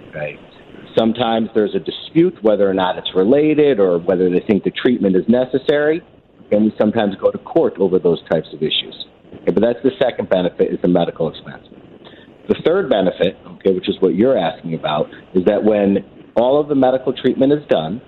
Okay. 0.09 0.39
Sometimes 0.99 1.49
there's 1.55 1.75
a 1.75 1.79
dispute 1.79 2.37
whether 2.43 2.69
or 2.69 2.75
not 2.75 2.99
it's 2.99 3.15
related 3.15 3.79
or 3.79 3.99
whether 3.99 4.29
they 4.31 4.41
think 4.41 4.65
the 4.65 4.71
treatment 4.71 5.17
is 5.17 5.25
necessary, 5.29 6.03
and 6.51 6.65
we 6.65 6.75
sometimes 6.79 7.15
go 7.17 7.31
to 7.31 7.39
court 7.39 7.75
over 7.79 7.99
those 7.99 8.21
types 8.31 8.49
of 8.53 8.63
issues. 8.63 9.07
Okay, 9.43 9.53
but 9.53 9.63
that's 9.63 9.83
the 9.83 9.93
second 10.01 10.29
benefit 10.29 10.73
is 10.73 10.79
the 10.83 10.89
medical 10.89 11.29
expense. 11.29 11.67
The 12.49 12.57
third 12.65 12.91
benefit, 12.91 13.37
okay, 13.47 13.73
which 13.73 13.89
is 13.89 13.97
what 14.01 14.17
you're 14.17 14.37
asking 14.37 14.75
about, 14.75 15.07
is 15.35 15.45
that 15.45 15.63
when 15.63 16.05
all 16.35 16.61
of 16.61 16.69
the 16.69 16.75
medical 16.75 17.13
treatment 17.13 17.53
is 17.53 17.65
done, 17.69 18.03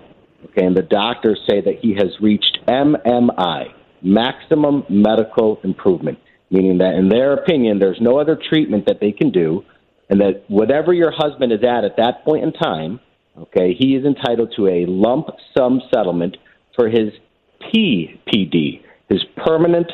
okay, 0.46 0.66
and 0.66 0.76
the 0.76 0.82
doctors 0.82 1.40
say 1.48 1.60
that 1.60 1.76
he 1.80 1.94
has 1.94 2.08
reached 2.20 2.58
MMI, 2.66 3.66
maximum 4.02 4.84
medical 4.88 5.60
improvement, 5.62 6.18
meaning 6.50 6.78
that 6.78 6.94
in 6.94 7.08
their 7.08 7.34
opinion, 7.34 7.78
there's 7.78 8.00
no 8.00 8.18
other 8.18 8.36
treatment 8.50 8.86
that 8.86 8.98
they 9.00 9.12
can 9.12 9.30
do, 9.30 9.64
and 10.12 10.20
that 10.20 10.44
whatever 10.48 10.92
your 10.92 11.10
husband 11.10 11.52
is 11.52 11.60
at 11.64 11.84
at 11.84 11.96
that 11.96 12.22
point 12.22 12.44
in 12.44 12.52
time, 12.52 13.00
okay, 13.38 13.72
he 13.72 13.96
is 13.96 14.04
entitled 14.04 14.52
to 14.54 14.66
a 14.68 14.84
lump 14.86 15.28
sum 15.56 15.80
settlement 15.92 16.36
for 16.76 16.90
his 16.90 17.14
PPD, 17.62 18.82
his 19.08 19.24
permanent 19.42 19.90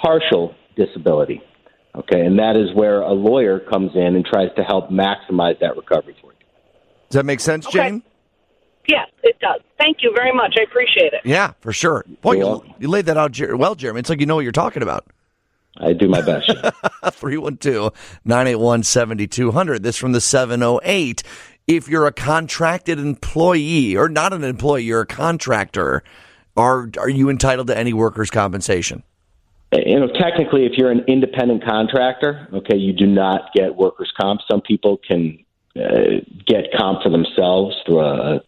partial 0.00 0.54
disability. 0.76 1.42
Okay, 1.94 2.24
and 2.24 2.38
that 2.38 2.56
is 2.56 2.74
where 2.74 3.02
a 3.02 3.12
lawyer 3.12 3.60
comes 3.60 3.90
in 3.94 4.16
and 4.16 4.24
tries 4.24 4.48
to 4.56 4.62
help 4.62 4.88
maximize 4.88 5.60
that 5.60 5.76
recovery 5.76 6.16
for 6.22 6.32
you. 6.32 6.38
Does 7.10 7.16
that 7.16 7.26
make 7.26 7.40
sense, 7.40 7.66
Okay. 7.66 7.78
Jane? 7.78 8.02
Yes, 8.88 9.08
it 9.22 9.38
does. 9.40 9.60
Thank 9.78 9.98
you 10.00 10.10
very 10.16 10.32
much. 10.32 10.54
I 10.58 10.62
appreciate 10.62 11.12
it. 11.12 11.20
Yeah, 11.22 11.52
for 11.60 11.74
sure. 11.74 12.06
Boy, 12.22 12.38
You're 12.38 12.62
you, 12.78 12.88
laid 12.88 13.04
that 13.06 13.18
out 13.18 13.38
well, 13.58 13.74
Jeremy. 13.74 14.00
It's 14.00 14.08
like 14.08 14.20
you 14.20 14.26
know 14.26 14.36
what 14.36 14.44
you're 14.44 14.52
talking 14.52 14.82
about. 14.82 15.06
I 15.78 15.92
do 15.92 16.08
my 16.08 16.20
best. 16.20 16.46
312 17.12 18.20
981 18.24 18.82
7200. 18.82 19.82
This 19.82 19.96
from 19.96 20.12
the 20.12 20.20
708. 20.20 21.22
If 21.66 21.88
you're 21.88 22.06
a 22.06 22.12
contracted 22.12 22.98
employee 22.98 23.96
or 23.96 24.08
not 24.08 24.32
an 24.32 24.42
employee, 24.42 24.82
you're 24.82 25.02
a 25.02 25.06
contractor, 25.06 26.02
are, 26.56 26.90
are 26.98 27.08
you 27.08 27.30
entitled 27.30 27.68
to 27.68 27.78
any 27.78 27.92
workers' 27.92 28.30
compensation? 28.30 29.04
you 29.72 30.00
know, 30.00 30.08
technically, 30.08 30.66
if 30.66 30.72
you're 30.76 30.90
an 30.90 31.04
independent 31.06 31.64
contractor, 31.64 32.48
okay, 32.52 32.76
you 32.76 32.92
do 32.92 33.06
not 33.06 33.52
get 33.54 33.76
workers' 33.76 34.12
comp. 34.20 34.40
Some 34.50 34.60
people 34.60 34.98
can 34.98 35.44
uh, 35.76 36.20
get 36.46 36.72
comp 36.76 37.02
for 37.02 37.10
themselves 37.10 37.76
through 37.86 38.00
a 38.00 38.40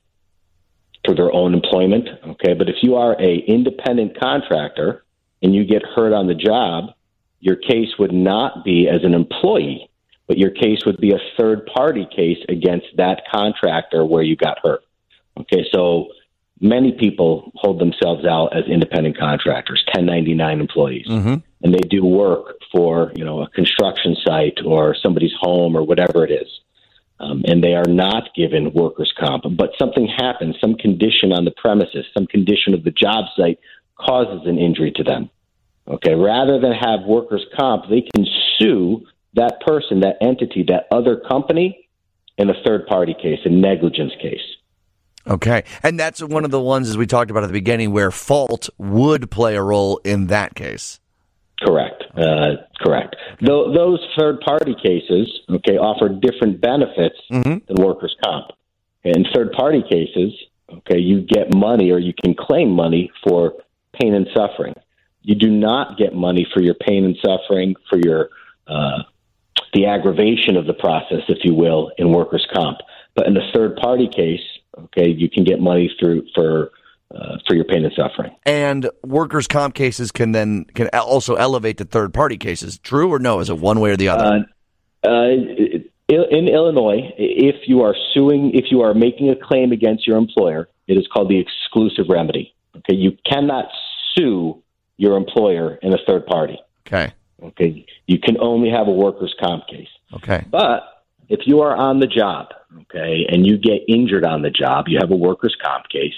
through 1.04 1.14
their 1.16 1.32
own 1.32 1.54
employment. 1.54 2.08
Okay, 2.26 2.54
but 2.54 2.68
if 2.68 2.76
you 2.82 2.96
are 2.96 3.20
a 3.20 3.36
independent 3.36 4.18
contractor 4.18 5.04
and 5.42 5.54
you 5.54 5.64
get 5.64 5.82
hurt 5.96 6.12
on 6.12 6.26
the 6.26 6.34
job, 6.34 6.94
your 7.42 7.56
case 7.56 7.98
would 7.98 8.12
not 8.12 8.64
be 8.64 8.88
as 8.88 9.02
an 9.02 9.14
employee, 9.14 9.90
but 10.28 10.38
your 10.38 10.50
case 10.50 10.86
would 10.86 10.98
be 10.98 11.10
a 11.10 11.18
third 11.36 11.66
party 11.66 12.06
case 12.14 12.38
against 12.48 12.86
that 12.96 13.22
contractor 13.30 14.04
where 14.06 14.22
you 14.22 14.36
got 14.36 14.60
hurt. 14.62 14.82
Okay, 15.40 15.64
so 15.74 16.06
many 16.60 16.92
people 16.92 17.50
hold 17.56 17.80
themselves 17.80 18.24
out 18.24 18.56
as 18.56 18.64
independent 18.66 19.18
contractors, 19.18 19.82
1099 19.92 20.60
employees, 20.60 21.06
Mm-hmm. 21.08 21.34
and 21.62 21.74
they 21.74 21.80
do 21.90 22.04
work 22.04 22.54
for 22.70 23.12
you 23.16 23.24
know 23.24 23.42
a 23.42 23.48
construction 23.50 24.14
site 24.24 24.58
or 24.64 24.94
somebody's 24.94 25.34
home 25.40 25.76
or 25.76 25.82
whatever 25.82 26.24
it 26.24 26.30
is. 26.30 26.48
Um, 27.18 27.42
and 27.46 27.62
they 27.62 27.74
are 27.74 27.86
not 27.88 28.34
given 28.34 28.72
workers' 28.72 29.12
comp, 29.18 29.44
but 29.56 29.70
something 29.78 30.06
happens, 30.06 30.56
some 30.60 30.74
condition 30.74 31.32
on 31.32 31.44
the 31.44 31.52
premises, 31.52 32.04
some 32.14 32.26
condition 32.26 32.72
of 32.74 32.82
the 32.84 32.90
job 32.90 33.26
site 33.36 33.58
causes 33.96 34.46
an 34.46 34.58
injury 34.58 34.92
to 34.92 35.04
them. 35.04 35.30
Okay, 35.88 36.14
rather 36.14 36.60
than 36.60 36.72
have 36.72 37.00
workers' 37.06 37.44
comp, 37.58 37.84
they 37.90 38.02
can 38.14 38.24
sue 38.58 39.04
that 39.34 39.60
person, 39.66 40.00
that 40.00 40.16
entity, 40.20 40.64
that 40.68 40.86
other 40.90 41.16
company 41.28 41.88
in 42.38 42.48
a 42.50 42.54
third 42.64 42.86
party 42.86 43.14
case, 43.14 43.40
a 43.44 43.48
negligence 43.48 44.12
case. 44.20 44.40
Okay. 45.26 45.64
And 45.82 45.98
that's 45.98 46.22
one 46.22 46.44
of 46.44 46.50
the 46.50 46.60
ones, 46.60 46.88
as 46.88 46.96
we 46.96 47.06
talked 47.06 47.30
about 47.30 47.44
at 47.44 47.48
the 47.48 47.52
beginning, 47.52 47.92
where 47.92 48.10
fault 48.10 48.68
would 48.78 49.30
play 49.30 49.54
a 49.54 49.62
role 49.62 49.98
in 50.04 50.26
that 50.28 50.54
case. 50.54 51.00
Correct. 51.60 52.02
Uh, 52.16 52.56
correct. 52.80 53.14
Tho- 53.40 53.72
those 53.72 54.00
third 54.18 54.40
party 54.40 54.74
cases, 54.82 55.30
okay, 55.48 55.78
offer 55.78 56.08
different 56.08 56.60
benefits 56.60 57.16
Mhm. 57.30 57.64
than 57.66 57.76
workers' 57.76 58.16
comp. 58.24 58.46
In 59.04 59.24
third 59.32 59.52
party 59.52 59.82
cases, 59.82 60.32
okay, 60.78 60.98
you 60.98 61.20
get 61.20 61.54
money 61.54 61.90
or 61.92 61.98
you 61.98 62.12
can 62.24 62.34
claim 62.34 62.70
money 62.70 63.10
for 63.26 63.54
pain 64.00 64.14
and 64.14 64.26
suffering. 64.36 64.74
You 65.22 65.34
do 65.34 65.50
not 65.50 65.96
get 65.98 66.14
money 66.14 66.46
for 66.52 66.60
your 66.60 66.74
pain 66.74 67.04
and 67.04 67.16
suffering, 67.24 67.76
for 67.88 67.98
your 67.98 68.30
uh, 68.66 69.02
the 69.72 69.86
aggravation 69.86 70.56
of 70.56 70.66
the 70.66 70.74
process, 70.74 71.22
if 71.28 71.44
you 71.44 71.54
will, 71.54 71.92
in 71.96 72.12
workers' 72.12 72.46
comp. 72.52 72.78
But 73.14 73.26
in 73.26 73.34
the 73.34 73.42
third 73.54 73.76
party 73.76 74.08
case, 74.08 74.40
okay, 74.78 75.08
you 75.08 75.28
can 75.30 75.44
get 75.44 75.60
money 75.60 75.94
through 75.98 76.26
for 76.34 76.70
uh, 77.14 77.36
for 77.46 77.54
your 77.54 77.64
pain 77.64 77.84
and 77.84 77.92
suffering. 77.94 78.34
And 78.46 78.88
workers' 79.02 79.46
comp 79.46 79.74
cases 79.74 80.12
can 80.12 80.32
then 80.32 80.64
can 80.74 80.88
also 80.88 81.34
elevate 81.34 81.78
to 81.78 81.84
third 81.84 82.14
party 82.14 82.38
cases. 82.38 82.78
True 82.78 83.12
or 83.12 83.18
no? 83.18 83.40
Is 83.40 83.50
it 83.50 83.58
one 83.58 83.80
way 83.80 83.90
or 83.90 83.96
the 83.96 84.08
other? 84.08 84.46
Uh, 85.04 85.08
uh, 85.08 85.28
in 86.08 86.48
Illinois, 86.48 87.12
if 87.16 87.68
you 87.68 87.82
are 87.82 87.94
suing, 88.14 88.52
if 88.54 88.66
you 88.70 88.82
are 88.82 88.94
making 88.94 89.30
a 89.30 89.36
claim 89.36 89.72
against 89.72 90.06
your 90.06 90.18
employer, 90.18 90.68
it 90.86 90.94
is 90.94 91.06
called 91.12 91.28
the 91.28 91.38
exclusive 91.38 92.06
remedy. 92.08 92.54
Okay, 92.76 92.96
you 92.96 93.16
cannot 93.30 93.66
sue 94.14 94.61
your 94.96 95.16
employer 95.16 95.78
and 95.82 95.94
a 95.94 95.98
third 96.06 96.26
party. 96.26 96.58
okay. 96.86 97.12
Okay, 97.42 97.84
you 98.06 98.18
can 98.20 98.36
only 98.38 98.70
have 98.70 98.86
a 98.86 98.92
workers' 98.92 99.34
comp 99.42 99.66
case. 99.66 99.88
Okay. 100.14 100.44
But 100.50 101.04
if 101.28 101.40
you 101.46 101.60
are 101.60 101.74
on 101.74 101.98
the 101.98 102.06
job, 102.06 102.48
okay, 102.82 103.26
and 103.28 103.46
you 103.46 103.58
get 103.58 103.80
injured 103.88 104.24
on 104.24 104.42
the 104.42 104.50
job, 104.50 104.86
you 104.88 104.98
have 105.00 105.10
a 105.10 105.16
workers' 105.16 105.56
comp 105.60 105.88
case. 105.88 106.14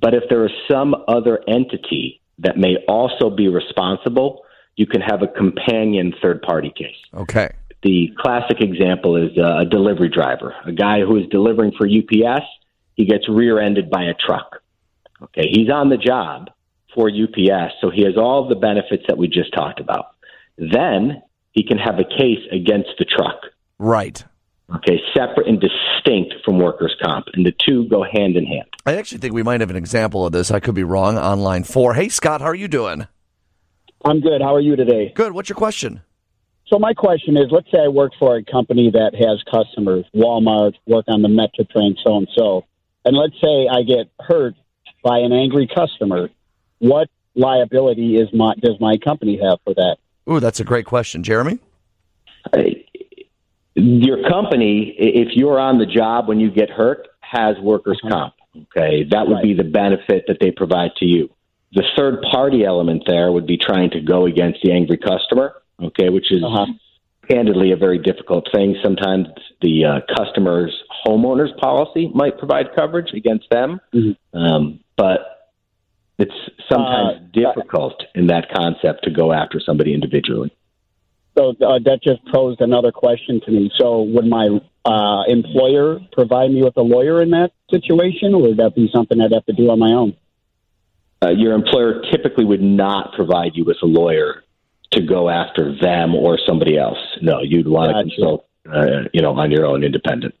But 0.00 0.14
if 0.14 0.24
there 0.30 0.46
is 0.46 0.52
some 0.70 0.94
other 1.08 1.40
entity 1.46 2.20
that 2.38 2.56
may 2.56 2.76
also 2.88 3.28
be 3.28 3.48
responsible, 3.48 4.44
you 4.76 4.86
can 4.86 5.00
have 5.00 5.22
a 5.22 5.28
companion 5.28 6.14
third 6.22 6.42
party 6.42 6.72
case. 6.74 6.96
Okay. 7.14 7.50
The 7.82 8.12
classic 8.18 8.60
example 8.60 9.16
is 9.16 9.36
uh, 9.36 9.58
a 9.58 9.64
delivery 9.64 10.08
driver, 10.08 10.54
a 10.64 10.72
guy 10.72 11.00
who 11.00 11.18
is 11.18 11.26
delivering 11.30 11.72
for 11.76 11.86
UPS. 11.86 12.46
He 12.94 13.04
gets 13.04 13.28
rear 13.28 13.60
ended 13.60 13.90
by 13.90 14.04
a 14.04 14.14
truck. 14.14 14.62
Okay, 15.22 15.48
he's 15.52 15.70
on 15.70 15.88
the 15.88 15.96
job 15.96 16.50
for 16.94 17.08
UPS, 17.08 17.74
so 17.80 17.90
he 17.90 18.04
has 18.04 18.16
all 18.16 18.48
the 18.48 18.54
benefits 18.54 19.04
that 19.08 19.18
we 19.18 19.28
just 19.28 19.52
talked 19.52 19.80
about. 19.80 20.14
Then 20.58 21.22
he 21.52 21.64
can 21.64 21.78
have 21.78 21.98
a 21.98 22.04
case 22.04 22.40
against 22.50 22.90
the 22.98 23.04
truck. 23.04 23.40
Right. 23.78 24.24
Okay, 24.76 25.00
separate 25.14 25.48
and 25.48 25.60
distinct 25.60 26.34
from 26.44 26.58
workers' 26.58 26.96
comp, 27.02 27.26
and 27.34 27.44
the 27.44 27.52
two 27.66 27.88
go 27.88 28.02
hand 28.02 28.36
in 28.36 28.46
hand. 28.46 28.66
I 28.86 28.96
actually 28.96 29.18
think 29.18 29.34
we 29.34 29.42
might 29.42 29.60
have 29.60 29.70
an 29.70 29.76
example 29.76 30.24
of 30.24 30.32
this. 30.32 30.50
I 30.50 30.60
could 30.60 30.74
be 30.74 30.84
wrong. 30.84 31.18
On 31.18 31.40
line 31.40 31.64
four. 31.64 31.94
Hey, 31.94 32.08
Scott, 32.08 32.40
how 32.40 32.46
are 32.46 32.54
you 32.54 32.68
doing? 32.68 33.06
I'm 34.04 34.20
good. 34.20 34.40
How 34.40 34.54
are 34.54 34.60
you 34.60 34.76
today? 34.76 35.12
Good. 35.14 35.32
What's 35.32 35.48
your 35.48 35.56
question? 35.56 36.00
So 36.68 36.78
my 36.78 36.94
question 36.94 37.36
is, 37.36 37.46
let's 37.50 37.70
say 37.70 37.78
I 37.84 37.88
work 37.88 38.12
for 38.18 38.36
a 38.36 38.42
company 38.42 38.90
that 38.90 39.14
has 39.14 39.42
customers, 39.52 40.06
Walmart, 40.14 40.74
work 40.86 41.04
on 41.08 41.20
the 41.20 41.28
Metro 41.28 41.64
train, 41.70 41.96
so 42.02 42.16
and 42.16 42.28
so, 42.34 42.64
and 43.04 43.14
let's 43.14 43.34
say 43.42 43.68
I 43.70 43.82
get 43.82 44.10
hurt 44.20 44.54
by 45.04 45.18
an 45.18 45.32
angry 45.32 45.66
customer. 45.66 46.30
What 46.82 47.08
liability 47.36 48.16
is 48.16 48.28
my 48.34 48.54
does 48.60 48.74
my 48.80 48.96
company 48.96 49.38
have 49.40 49.58
for 49.64 49.72
that? 49.74 49.98
Ooh, 50.28 50.40
that's 50.40 50.58
a 50.58 50.64
great 50.64 50.84
question, 50.84 51.22
Jeremy. 51.22 51.60
Uh, 52.52 52.62
Your 53.76 54.28
company, 54.28 54.92
if 54.98 55.28
you're 55.36 55.60
on 55.60 55.78
the 55.78 55.86
job 55.86 56.26
when 56.26 56.40
you 56.40 56.50
get 56.50 56.70
hurt, 56.70 57.06
has 57.20 57.56
workers' 57.60 58.00
comp. 58.10 58.34
Okay, 58.76 59.04
that 59.12 59.28
would 59.28 59.42
be 59.42 59.54
the 59.54 59.62
benefit 59.64 60.24
that 60.26 60.38
they 60.40 60.50
provide 60.50 60.90
to 60.96 61.06
you. 61.06 61.30
The 61.72 61.84
third 61.96 62.20
party 62.32 62.64
element 62.64 63.04
there 63.06 63.30
would 63.30 63.46
be 63.46 63.56
trying 63.56 63.90
to 63.90 64.00
go 64.00 64.26
against 64.26 64.58
the 64.64 64.72
angry 64.72 64.98
customer. 64.98 65.54
Okay, 65.80 66.08
which 66.10 66.32
is 66.32 66.42
Uh-huh. 66.42 66.66
candidly 67.30 67.70
a 67.70 67.76
very 67.76 67.98
difficult 67.98 68.48
thing. 68.52 68.76
Sometimes 68.82 69.28
the 69.60 69.84
uh, 69.84 70.00
customer's 70.16 70.74
homeowner's 71.06 71.52
policy 71.60 72.10
might 72.12 72.38
provide 72.38 72.74
coverage 72.74 73.12
against 73.14 73.48
them, 73.50 73.80
Mhm. 73.94 74.16
um, 74.34 74.80
but 74.96 75.31
it's 76.18 76.34
sometimes 76.70 77.20
Uh, 77.20 77.26
difficult 77.32 78.02
in 78.14 78.26
that 78.28 78.52
concept 78.52 79.04
to 79.04 79.10
go 79.10 79.32
after 79.32 79.60
somebody 79.60 79.94
individually. 79.94 80.52
So 81.36 81.50
uh, 81.50 81.78
that 81.84 82.00
just 82.02 82.20
posed 82.26 82.60
another 82.60 82.92
question 82.92 83.40
to 83.46 83.50
me. 83.50 83.70
So 83.78 84.02
would 84.02 84.26
my 84.26 84.60
uh, 84.84 85.22
employer 85.28 86.00
provide 86.12 86.50
me 86.50 86.62
with 86.62 86.76
a 86.76 86.82
lawyer 86.82 87.22
in 87.22 87.30
that 87.30 87.52
situation, 87.70 88.34
or 88.34 88.42
would 88.42 88.58
that 88.58 88.74
be 88.74 88.90
something 88.92 89.20
I'd 89.20 89.32
have 89.32 89.46
to 89.46 89.52
do 89.52 89.70
on 89.70 89.78
my 89.78 89.92
own? 89.92 90.14
uh, 91.22 91.30
your 91.30 91.54
employer 91.54 92.02
typically 92.10 92.44
would 92.44 92.62
not 92.62 93.12
provide 93.14 93.52
you 93.54 93.64
with 93.64 93.76
a 93.82 93.86
lawyer 93.86 94.42
to 94.92 95.00
go 95.00 95.28
after 95.30 95.74
them 95.80 96.14
or 96.14 96.38
somebody 96.46 96.76
else. 96.76 96.98
No, 97.20 97.40
you'd 97.42 97.68
want 97.68 97.96
to 97.96 98.02
consult, 98.02 98.46
uh, 98.70 99.08
you 99.12 99.22
know, 99.22 99.38
on 99.38 99.50
your 99.50 99.64
own, 99.64 99.84
independent. 99.84 100.34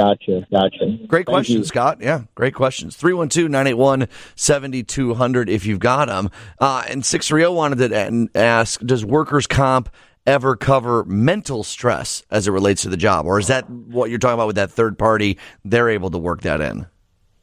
Gotcha, 0.00 0.46
gotcha. 0.50 0.86
Great 1.06 1.08
Thank 1.08 1.26
question, 1.26 1.56
you. 1.58 1.64
Scott. 1.64 1.98
Yeah, 2.00 2.22
great 2.34 2.54
questions. 2.54 2.96
312 2.96 3.50
981 3.50 4.08
7200 4.34 5.50
if 5.50 5.66
you've 5.66 5.78
got 5.78 6.08
them. 6.08 6.30
Uh, 6.58 6.84
and 6.88 7.04
630 7.04 7.54
wanted 7.54 7.90
to 7.90 8.28
ask 8.34 8.80
Does 8.80 9.04
workers' 9.04 9.46
comp 9.46 9.90
ever 10.26 10.56
cover 10.56 11.04
mental 11.04 11.62
stress 11.62 12.22
as 12.30 12.48
it 12.48 12.50
relates 12.50 12.80
to 12.82 12.88
the 12.88 12.96
job? 12.96 13.26
Or 13.26 13.38
is 13.38 13.48
that 13.48 13.68
what 13.68 14.08
you're 14.08 14.18
talking 14.18 14.34
about 14.34 14.46
with 14.46 14.56
that 14.56 14.70
third 14.70 14.98
party? 14.98 15.36
They're 15.66 15.90
able 15.90 16.10
to 16.12 16.18
work 16.18 16.40
that 16.42 16.62
in. 16.62 16.86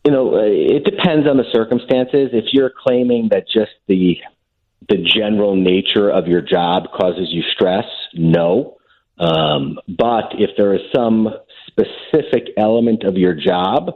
You 0.04 0.12
know, 0.12 0.34
uh, 0.34 0.46
it 0.46 0.84
depends 0.84 1.28
on 1.28 1.38
the 1.38 1.46
circumstances. 1.52 2.30
If 2.34 2.46
you're 2.54 2.72
claiming 2.76 3.30
that 3.30 3.46
just 3.54 3.74
the 3.88 4.18
the 4.90 4.98
general 4.98 5.56
nature 5.56 6.10
of 6.10 6.26
your 6.26 6.42
job 6.42 6.86
causes 6.92 7.28
you 7.30 7.44
stress, 7.54 7.86
no. 8.16 8.78
Um, 9.20 9.80
but 9.88 10.34
if 10.40 10.52
there 10.58 10.74
is 10.74 10.82
some 10.96 11.30
specific 11.80 12.50
element 12.58 13.04
of 13.04 13.16
your 13.16 13.34
job 13.34 13.92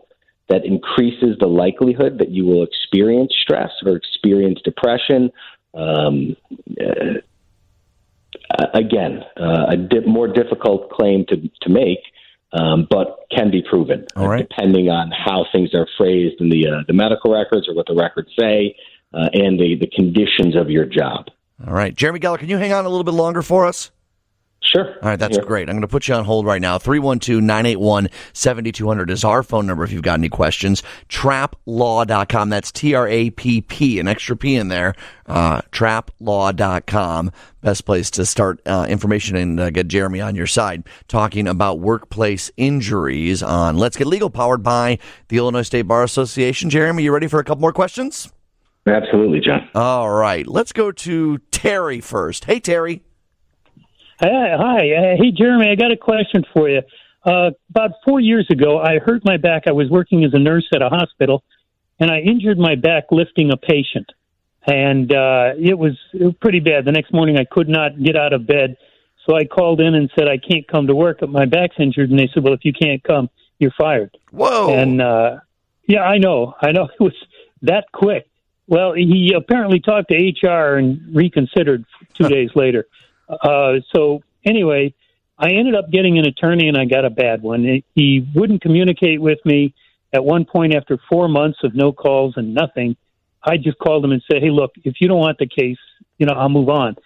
that 0.49 0.65
increases 0.65 1.37
the 1.39 1.47
likelihood 1.47 2.17
that 2.19 2.29
you 2.29 2.45
will 2.45 2.63
experience 2.63 3.33
stress 3.41 3.71
or 3.85 3.95
experience 3.95 4.59
depression, 4.63 5.31
um, 5.73 6.35
uh, 6.79 8.65
again, 8.73 9.23
uh, 9.37 9.67
a 9.69 9.77
di- 9.77 10.05
more 10.05 10.27
difficult 10.27 10.89
claim 10.91 11.25
to, 11.29 11.37
to 11.61 11.69
make, 11.69 11.99
um, 12.53 12.85
but 12.89 13.19
can 13.31 13.49
be 13.49 13.61
proven, 13.61 14.05
All 14.15 14.27
right. 14.27 14.47
depending 14.47 14.89
on 14.89 15.11
how 15.11 15.45
things 15.53 15.73
are 15.73 15.87
phrased 15.97 16.41
in 16.41 16.49
the 16.49 16.67
uh, 16.67 16.83
the 16.85 16.93
medical 16.93 17.33
records 17.33 17.69
or 17.69 17.75
what 17.75 17.85
the 17.87 17.95
records 17.95 18.29
say, 18.37 18.75
uh, 19.13 19.29
and 19.33 19.57
the 19.57 19.77
the 19.79 19.87
conditions 19.87 20.57
of 20.57 20.69
your 20.69 20.85
job. 20.85 21.27
All 21.65 21.73
right. 21.73 21.95
Jeremy 21.95 22.19
Geller, 22.19 22.39
can 22.39 22.49
you 22.49 22.57
hang 22.57 22.73
on 22.73 22.85
a 22.85 22.89
little 22.89 23.05
bit 23.05 23.13
longer 23.13 23.41
for 23.41 23.65
us? 23.65 23.91
Sure. 24.63 24.86
All 25.02 25.10
right, 25.10 25.17
that's 25.19 25.38
Yeah. 25.38 25.43
great. 25.43 25.67
I'm 25.69 25.76
going 25.76 25.82
to 25.82 25.88
put 25.88 26.08
you 26.08 26.13
on 26.13 26.24
hold 26.24 26.45
right 26.45 26.62
now. 26.62 26.78
312 26.78 27.41
981 27.41 28.10
7200 28.32 29.10
is 29.10 29.24
our 29.24 29.41
phone 29.41 29.65
number 29.65 29.84
if 29.84 29.91
you've 29.91 30.04
got 30.04 30.19
any 30.19 30.30
questions. 30.30 30.84
Trapplaw.com. 31.10 32.50
That's 32.50 32.71
T 32.71 32.93
R 32.93 33.08
A 33.08 33.32
P 33.32 33.62
P, 33.62 34.00
an 34.00 34.08
extra 34.08 34.38
P 34.38 34.56
in 34.56 34.67
there. 34.67 34.93
Uh, 35.26 35.62
trapplaw.com. 35.71 37.32
Best 37.62 37.86
place 37.86 38.12
to 38.12 38.26
start 38.26 38.60
uh, 38.65 38.86
information 38.88 39.36
and 39.36 39.60
uh, 39.60 39.69
get 39.71 39.88
Jeremy 39.88 40.21
on 40.21 40.36
your 40.36 40.47
side 40.47 40.84
talking 41.08 41.47
about 41.47 41.80
workplace 41.80 42.52
injuries 42.56 43.41
on 43.43 43.78
Let's 43.78 43.97
Get 43.97 44.08
Legal, 44.08 44.30
powered 44.30 44.63
by 44.63 45.00
the 45.30 45.38
Illinois 45.38 45.62
State 45.63 45.84
Bar 45.84 46.04
Association. 46.04 46.69
Jeremy, 46.69 47.04
you 47.04 47.12
ready 47.12 47.28
for 47.28 47.39
a 47.39 47.43
couple 47.43 47.62
more 47.62 47.74
questions? 47.74 48.32
Absolutely, 48.88 49.39
John. 49.39 49.69
All 49.76 50.10
right, 50.12 50.45
let's 50.47 50.71
go 50.71 50.91
to 50.91 51.38
Terry 51.52 52.00
first. 52.00 52.45
Hey, 52.45 52.60
Terry. 52.60 53.04
Hi, 54.21 54.55
hi. 54.55 54.91
Uh, 54.91 55.17
Hey, 55.17 55.31
Jeremy, 55.31 55.69
I 55.71 55.75
got 55.75 55.91
a 55.91 55.97
question 55.97 56.43
for 56.53 56.69
you. 56.69 56.81
Uh, 57.25 57.51
about 57.69 57.91
four 58.05 58.19
years 58.19 58.47
ago, 58.51 58.79
I 58.79 58.99
hurt 58.99 59.25
my 59.25 59.38
back. 59.38 59.63
I 59.65 59.71
was 59.71 59.89
working 59.89 60.23
as 60.23 60.34
a 60.34 60.39
nurse 60.39 60.67
at 60.75 60.84
a 60.84 60.89
hospital, 60.89 61.43
and 61.99 62.12
I 62.12 62.19
injured 62.19 62.60
my 62.60 62.75
back 62.75 63.05
lifting 63.12 63.51
a 63.51 63.57
patient. 63.57 64.12
And 64.67 65.12
uh, 65.12 65.53
it, 65.57 65.77
was, 65.77 65.97
it 66.13 66.23
was 66.23 66.36
pretty 66.39 66.60
bad. 66.60 66.86
The 66.86 66.91
next 66.91 67.12
morning, 67.12 67.38
I 67.38 67.45
could 67.45 67.67
not 67.67 68.01
get 68.01 68.15
out 68.15 68.31
of 68.31 68.45
bed. 68.45 68.77
So 69.25 69.36
I 69.36 69.45
called 69.45 69.81
in 69.81 69.95
and 69.95 70.12
said, 70.15 70.27
I 70.27 70.38
can't 70.38 70.67
come 70.67 70.86
to 70.88 70.95
work, 70.95 71.17
but 71.19 71.29
my 71.29 71.45
back's 71.45 71.75
injured. 71.79 72.12
And 72.12 72.19
they 72.19 72.29
said, 72.31 72.43
Well, 72.43 72.53
if 72.53 72.63
you 72.63 72.73
can't 72.73 73.03
come, 73.03 73.27
you're 73.57 73.73
fired. 73.75 74.15
Whoa. 74.31 74.71
And 74.73 75.01
uh, 75.01 75.39
yeah, 75.88 76.03
I 76.03 76.19
know, 76.19 76.55
I 76.62 76.71
know 76.71 76.89
it 76.99 77.01
was 77.01 77.13
that 77.63 77.86
quick. 77.91 78.27
Well, 78.67 78.93
he 78.93 79.34
apparently 79.36 79.79
talked 79.79 80.12
to 80.12 80.15
HR 80.15 80.77
and 80.77 81.15
reconsidered 81.15 81.86
two 82.13 82.29
days 82.29 82.51
later. 82.55 82.86
Uh, 83.31 83.79
so 83.93 84.21
anyway, 84.45 84.93
I 85.37 85.49
ended 85.51 85.75
up 85.75 85.89
getting 85.89 86.17
an 86.19 86.27
attorney, 86.27 86.67
and 86.67 86.77
I 86.77 86.85
got 86.85 87.05
a 87.05 87.09
bad 87.09 87.41
one. 87.41 87.83
He 87.95 88.27
wouldn't 88.35 88.61
communicate 88.61 89.21
with 89.21 89.39
me. 89.45 89.73
At 90.13 90.23
one 90.23 90.45
point, 90.45 90.75
after 90.75 90.99
four 91.09 91.27
months 91.29 91.59
of 91.63 91.73
no 91.73 91.93
calls 91.93 92.33
and 92.35 92.53
nothing, 92.53 92.97
I 93.43 93.57
just 93.57 93.79
called 93.79 94.03
him 94.03 94.11
and 94.11 94.21
said, 94.29 94.43
"Hey, 94.43 94.49
look, 94.51 94.73
if 94.83 94.95
you 94.99 95.07
don't 95.07 95.19
want 95.19 95.37
the 95.37 95.47
case, 95.47 95.79
you 96.17 96.25
know, 96.25 96.33
I'll 96.33 96.49
move 96.49 96.69
on." 96.69 96.97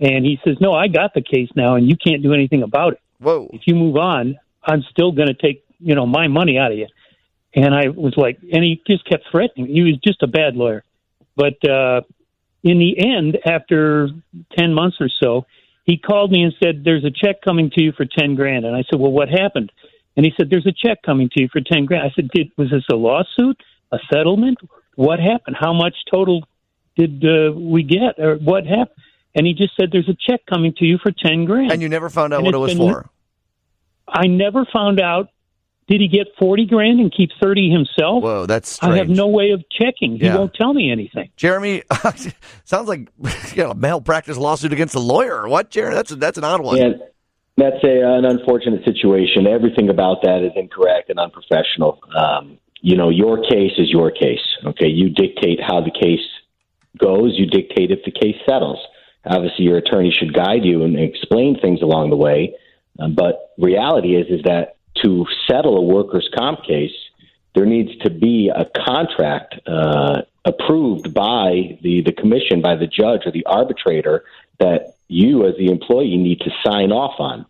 And 0.00 0.24
he 0.24 0.38
says, 0.44 0.56
"No, 0.60 0.72
I 0.72 0.88
got 0.88 1.12
the 1.12 1.22
case 1.22 1.50
now, 1.54 1.74
and 1.74 1.88
you 1.88 1.96
can't 1.96 2.22
do 2.22 2.32
anything 2.32 2.62
about 2.62 2.94
it. 2.94 3.00
Whoa. 3.18 3.50
If 3.52 3.62
you 3.66 3.74
move 3.74 3.96
on, 3.96 4.38
I'm 4.64 4.82
still 4.90 5.12
going 5.12 5.28
to 5.28 5.34
take, 5.34 5.64
you 5.80 5.94
know, 5.94 6.06
my 6.06 6.28
money 6.28 6.56
out 6.58 6.72
of 6.72 6.78
you." 6.78 6.86
And 7.54 7.74
I 7.74 7.88
was 7.88 8.14
like, 8.16 8.38
and 8.40 8.64
he 8.64 8.80
just 8.86 9.04
kept 9.04 9.24
threatening. 9.30 9.66
He 9.66 9.82
was 9.82 9.98
just 9.98 10.22
a 10.22 10.26
bad 10.26 10.56
lawyer. 10.56 10.82
But 11.36 11.62
uh, 11.68 12.02
in 12.62 12.78
the 12.78 12.98
end, 12.98 13.38
after 13.44 14.08
ten 14.56 14.72
months 14.72 14.98
or 15.00 15.08
so, 15.08 15.46
he 15.84 15.96
called 15.98 16.30
me 16.30 16.42
and 16.42 16.54
said, 16.62 16.82
"There's 16.84 17.04
a 17.04 17.10
check 17.10 17.42
coming 17.42 17.70
to 17.70 17.82
you 17.82 17.92
for 17.92 18.04
ten 18.04 18.34
grand." 18.34 18.64
And 18.64 18.74
I 18.76 18.82
said, 18.90 18.98
"Well, 19.00 19.12
what 19.12 19.28
happened?" 19.28 19.72
And 20.16 20.24
he 20.26 20.32
said, 20.36 20.50
"There's 20.50 20.66
a 20.66 20.72
check 20.72 21.02
coming 21.02 21.28
to 21.34 21.42
you 21.42 21.48
for 21.52 21.60
ten 21.60 21.84
grand." 21.86 22.04
I 22.04 22.12
said, 22.14 22.28
"Did 22.34 22.50
was 22.56 22.70
this 22.70 22.84
a 22.90 22.94
lawsuit, 22.96 23.60
a 23.90 23.98
settlement? 24.12 24.58
What 24.96 25.18
happened? 25.20 25.56
How 25.58 25.72
much 25.72 25.94
total 26.10 26.46
did 26.96 27.24
uh, 27.24 27.52
we 27.52 27.82
get, 27.82 28.18
or 28.18 28.36
what 28.36 28.66
happened?" 28.66 28.98
And 29.34 29.46
he 29.46 29.54
just 29.54 29.74
said, 29.80 29.90
"There's 29.90 30.08
a 30.08 30.16
check 30.28 30.40
coming 30.46 30.74
to 30.78 30.84
you 30.84 30.98
for 30.98 31.10
ten 31.10 31.44
grand." 31.46 31.72
And 31.72 31.80
you 31.82 31.88
never 31.88 32.10
found 32.10 32.32
out 32.32 32.38
And 32.38 32.46
what 32.46 32.54
it 32.54 32.58
was 32.58 32.74
been- 32.74 32.78
for. 32.90 33.08
I 34.06 34.26
never 34.26 34.66
found 34.66 35.00
out. 35.00 35.30
Did 35.92 36.00
he 36.00 36.08
get 36.08 36.28
forty 36.38 36.64
grand 36.64 37.00
and 37.00 37.12
keep 37.14 37.28
thirty 37.38 37.70
himself? 37.70 38.22
Whoa, 38.22 38.46
that's 38.46 38.70
strange. 38.70 38.94
I 38.94 38.96
have 38.96 39.10
no 39.10 39.26
way 39.28 39.50
of 39.50 39.62
checking. 39.70 40.16
He 40.16 40.24
Yeah. 40.24 40.38
won't 40.38 40.54
tell 40.54 40.72
me 40.72 40.90
anything. 40.90 41.28
Jeremy, 41.36 41.82
sounds 42.64 42.88
like 42.88 43.10
you 43.50 43.54
got 43.56 43.72
a 43.76 43.78
malpractice 43.78 44.38
lawsuit 44.38 44.72
against 44.72 44.94
the 44.94 45.00
lawyer. 45.00 45.46
What, 45.46 45.68
Jeremy? 45.68 45.94
That's 45.94 46.10
that's 46.16 46.38
an 46.38 46.44
odd 46.44 46.62
one. 46.62 46.78
Yeah, 46.78 46.88
that's 47.58 47.84
a, 47.84 48.00
an 48.16 48.24
unfortunate 48.24 48.86
situation. 48.86 49.46
Everything 49.46 49.90
about 49.90 50.22
that 50.22 50.42
is 50.42 50.52
incorrect 50.56 51.10
and 51.10 51.18
unprofessional. 51.18 52.00
Um, 52.16 52.56
you 52.80 52.96
know, 52.96 53.10
your 53.10 53.42
case 53.42 53.72
is 53.76 53.90
your 53.90 54.10
case. 54.10 54.40
Okay, 54.64 54.88
you 54.88 55.10
dictate 55.10 55.60
how 55.60 55.82
the 55.82 55.90
case 55.92 56.24
goes. 56.96 57.34
You 57.36 57.44
dictate 57.44 57.90
if 57.90 57.98
the 58.06 58.12
case 58.12 58.36
settles. 58.48 58.78
Obviously, 59.26 59.66
your 59.66 59.76
attorney 59.76 60.10
should 60.18 60.32
guide 60.32 60.64
you 60.64 60.84
and 60.84 60.98
explain 60.98 61.60
things 61.60 61.82
along 61.82 62.08
the 62.08 62.16
way. 62.16 62.54
Um, 62.98 63.14
but 63.14 63.50
reality 63.58 64.16
is 64.16 64.26
is 64.30 64.42
that 64.44 64.71
to 65.02 65.26
settle 65.48 65.76
a 65.76 65.82
workers' 65.82 66.28
comp 66.36 66.64
case, 66.64 66.92
there 67.54 67.66
needs 67.66 67.96
to 67.98 68.10
be 68.10 68.50
a 68.54 68.64
contract 68.84 69.56
uh, 69.66 70.22
approved 70.44 71.12
by 71.12 71.78
the, 71.82 72.02
the 72.02 72.12
commission, 72.12 72.62
by 72.62 72.76
the 72.76 72.86
judge 72.86 73.22
or 73.26 73.32
the 73.32 73.44
arbitrator 73.46 74.24
that 74.58 74.94
you, 75.08 75.46
as 75.46 75.56
the 75.56 75.66
employee, 75.66 76.16
need 76.16 76.40
to 76.40 76.50
sign 76.64 76.92
off 76.92 77.18
on. 77.18 77.46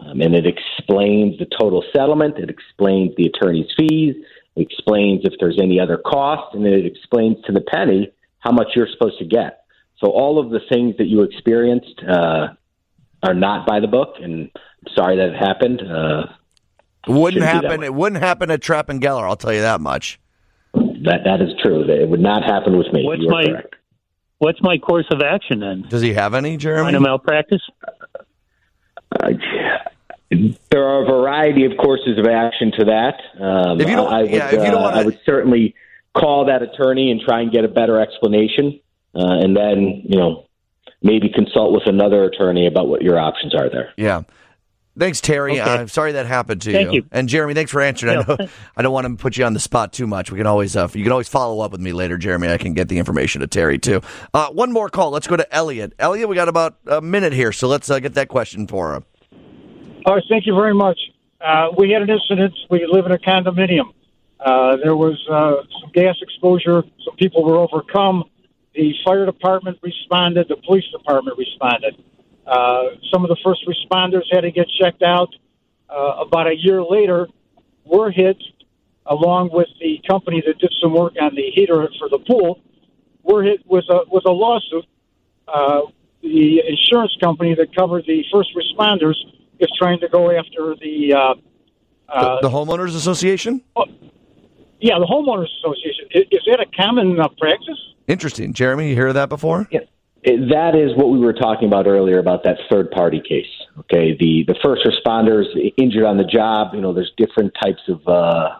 Um, 0.00 0.20
and 0.20 0.34
it 0.34 0.46
explains 0.46 1.38
the 1.38 1.46
total 1.46 1.82
settlement, 1.92 2.38
it 2.38 2.50
explains 2.50 3.16
the 3.16 3.26
attorney's 3.26 3.70
fees, 3.76 4.14
it 4.54 4.60
explains 4.60 5.24
if 5.24 5.34
there's 5.40 5.58
any 5.60 5.80
other 5.80 5.96
cost, 5.98 6.54
and 6.54 6.66
it 6.66 6.86
explains 6.86 7.42
to 7.46 7.52
the 7.52 7.60
penny 7.60 8.12
how 8.38 8.52
much 8.52 8.68
you're 8.76 8.88
supposed 8.92 9.18
to 9.18 9.24
get. 9.24 9.64
So 9.98 10.10
all 10.10 10.38
of 10.38 10.50
the 10.50 10.60
things 10.70 10.96
that 10.98 11.06
you 11.06 11.22
experienced 11.22 12.00
uh, 12.06 12.48
are 13.22 13.34
not 13.34 13.66
by 13.66 13.80
the 13.80 13.88
book, 13.88 14.14
and 14.22 14.50
I'm 14.54 14.94
sorry 14.94 15.16
that 15.16 15.30
it 15.30 15.36
happened. 15.36 15.80
Uh, 15.80 16.26
It 17.08 17.12
wouldn't 17.12 17.42
Shouldn't 17.42 17.62
be 17.62 17.66
that 17.66 17.70
happen. 17.70 17.84
It 17.84 17.94
wouldn't 17.94 18.22
happen 18.22 18.50
at 18.50 18.60
Trapp 18.60 18.88
and 18.88 19.00
Geller. 19.00 19.22
I'll 19.28 19.36
tell 19.36 19.52
you 19.52 19.62
that 19.62 19.80
much. 19.80 20.20
that 20.74 21.20
that 21.24 21.40
is 21.40 21.50
true. 21.62 21.82
It 21.88 22.08
would 22.08 22.20
not 22.20 22.42
happen 22.44 22.76
with 22.76 22.92
me. 22.92 23.04
What's 23.04 23.22
my- 23.26 23.44
correct. 23.46 23.74
What's 24.38 24.62
my 24.62 24.78
course 24.78 25.06
of 25.10 25.20
action 25.20 25.58
then? 25.58 25.84
Does 25.88 26.00
he 26.00 26.12
have 26.14 26.32
any, 26.34 26.50
Find 26.50 26.60
a 26.60 26.62
Jeremy? 26.62 26.98
malpractice? 27.00 27.62
Uh, 29.20 29.32
there 30.70 30.84
are 30.84 31.02
a 31.02 31.06
variety 31.06 31.64
of 31.64 31.72
courses 31.76 32.18
of 32.18 32.26
action 32.26 32.70
to 32.78 32.84
that. 32.84 33.14
Um, 33.42 33.80
If 33.80 33.88
you 33.88 33.96
don't- 33.96 34.12
I 34.12 34.22
would, 34.22 34.30
yeah, 34.30 34.46
if 34.46 34.52
you 34.52 34.58
don't 34.58 34.74
uh, 34.76 34.80
wanna- 34.80 34.96
I 35.00 35.04
would 35.04 35.18
certainly 35.24 35.74
call 36.14 36.44
that 36.44 36.62
attorney 36.62 37.10
and 37.10 37.20
try 37.20 37.40
and 37.40 37.50
get 37.50 37.64
a 37.64 37.68
better 37.68 38.00
explanation, 38.00 38.78
uh, 39.16 39.38
and 39.42 39.56
then 39.56 40.02
you 40.04 40.18
know 40.18 40.44
maybe 41.02 41.28
consult 41.30 41.72
with 41.72 41.86
another 41.86 42.24
attorney 42.24 42.66
about 42.66 42.88
what 42.88 43.02
your 43.02 43.18
options 43.18 43.54
are 43.54 43.68
there. 43.68 43.90
Yeah. 43.96 44.22
Thanks, 44.98 45.20
Terry. 45.20 45.60
Okay. 45.60 45.62
I'm 45.62 45.88
sorry 45.88 46.12
that 46.12 46.26
happened 46.26 46.62
to 46.62 46.72
Thank 46.72 46.92
you. 46.92 47.06
And 47.12 47.28
Jeremy, 47.28 47.54
thanks 47.54 47.70
for 47.70 47.80
answering. 47.80 48.18
I 48.18 48.22
know 48.22 48.48
I 48.76 48.82
don't 48.82 48.92
want 48.92 49.06
to 49.06 49.14
put 49.14 49.36
you 49.36 49.44
on 49.44 49.54
the 49.54 49.60
spot 49.60 49.92
too 49.92 50.06
much. 50.06 50.32
We 50.32 50.38
can 50.38 50.46
always 50.46 50.76
uh, 50.76 50.88
you 50.92 51.02
can 51.02 51.12
always 51.12 51.28
follow 51.28 51.60
up 51.60 51.72
with 51.72 51.80
me 51.80 51.92
later, 51.92 52.18
Jeremy. 52.18 52.48
I 52.48 52.58
can 52.58 52.74
get 52.74 52.88
the 52.88 52.98
information 52.98 53.40
to 53.40 53.46
Terry 53.46 53.78
too. 53.78 54.00
Uh, 54.34 54.48
one 54.48 54.72
more 54.72 54.88
call. 54.88 55.10
Let's 55.10 55.26
go 55.26 55.36
to 55.36 55.54
Elliot. 55.54 55.92
Elliot, 55.98 56.28
we 56.28 56.34
got 56.34 56.48
about 56.48 56.78
a 56.86 57.00
minute 57.00 57.32
here, 57.32 57.52
so 57.52 57.68
let's 57.68 57.88
uh, 57.88 58.00
get 58.00 58.14
that 58.14 58.28
question 58.28 58.66
for 58.66 58.94
him. 58.94 59.04
All 60.04 60.14
right, 60.14 60.24
thank 60.28 60.46
you 60.46 60.54
very 60.54 60.74
much. 60.74 60.98
Uh, 61.40 61.68
we 61.76 61.90
had 61.90 62.02
an 62.02 62.10
incident. 62.10 62.54
We 62.70 62.86
live 62.90 63.06
in 63.06 63.12
a 63.12 63.18
condominium. 63.18 63.92
Uh, 64.40 64.76
there 64.82 64.96
was 64.96 65.18
uh, 65.30 65.62
some 65.80 65.90
gas 65.92 66.16
exposure. 66.22 66.82
Some 67.04 67.16
people 67.16 67.44
were 67.44 67.56
overcome. 67.56 68.24
The 68.74 68.94
fire 69.04 69.26
department 69.26 69.78
responded. 69.82 70.48
The 70.48 70.56
police 70.56 70.84
department 70.92 71.36
responded. 71.38 72.02
Uh, 72.48 72.96
some 73.12 73.24
of 73.24 73.28
the 73.28 73.36
first 73.44 73.60
responders 73.66 74.22
had 74.32 74.40
to 74.42 74.50
get 74.50 74.66
checked 74.80 75.02
out. 75.02 75.28
Uh, 75.90 76.24
about 76.26 76.46
a 76.46 76.54
year 76.56 76.82
later, 76.82 77.28
we're 77.84 78.10
hit, 78.10 78.36
along 79.06 79.50
with 79.52 79.68
the 79.80 80.00
company 80.08 80.42
that 80.46 80.58
did 80.58 80.72
some 80.80 80.92
work 80.94 81.14
on 81.20 81.34
the 81.34 81.50
heater 81.54 81.88
for 81.98 82.08
the 82.08 82.18
pool. 82.18 82.60
We're 83.22 83.42
hit 83.44 83.60
with 83.66 83.84
a 83.90 84.00
with 84.10 84.24
a 84.26 84.30
lawsuit. 84.30 84.84
Uh, 85.46 85.80
the 86.22 86.62
insurance 86.66 87.16
company 87.22 87.54
that 87.54 87.74
covered 87.76 88.04
the 88.06 88.24
first 88.32 88.50
responders 88.56 89.14
is 89.60 89.68
trying 89.78 90.00
to 90.00 90.08
go 90.08 90.30
after 90.30 90.74
the 90.80 91.14
uh, 91.14 91.34
Uh, 92.08 92.40
the, 92.40 92.48
the 92.48 92.54
homeowners 92.54 92.94
association. 92.96 93.62
yeah, 94.80 94.98
the 94.98 95.06
homeowners 95.06 95.48
association. 95.58 96.06
Is, 96.12 96.24
is 96.30 96.40
that 96.46 96.60
a 96.60 96.66
common 96.76 97.20
uh, 97.20 97.28
practice? 97.38 97.78
Interesting, 98.06 98.52
Jeremy. 98.54 98.88
You 98.90 98.94
hear 98.94 99.12
that 99.12 99.28
before? 99.28 99.68
Yeah. 99.70 99.80
It- 100.28 100.50
That 100.50 100.74
is 100.74 100.94
what 100.94 101.08
we 101.08 101.18
were 101.18 101.32
talking 101.32 101.68
about 101.68 101.86
earlier 101.86 102.18
about 102.18 102.44
that 102.44 102.58
third 102.70 102.90
party 102.90 103.20
case. 103.20 103.46
Okay, 103.80 104.16
the 104.18 104.44
the 104.46 104.56
first 104.62 104.82
responders 104.84 105.46
injured 105.76 106.04
on 106.04 106.16
the 106.18 106.24
job. 106.24 106.74
You 106.74 106.80
know, 106.82 106.92
there's 106.92 107.12
different 107.16 107.52
types 107.62 107.82
of 107.88 108.06
uh, 108.06 108.50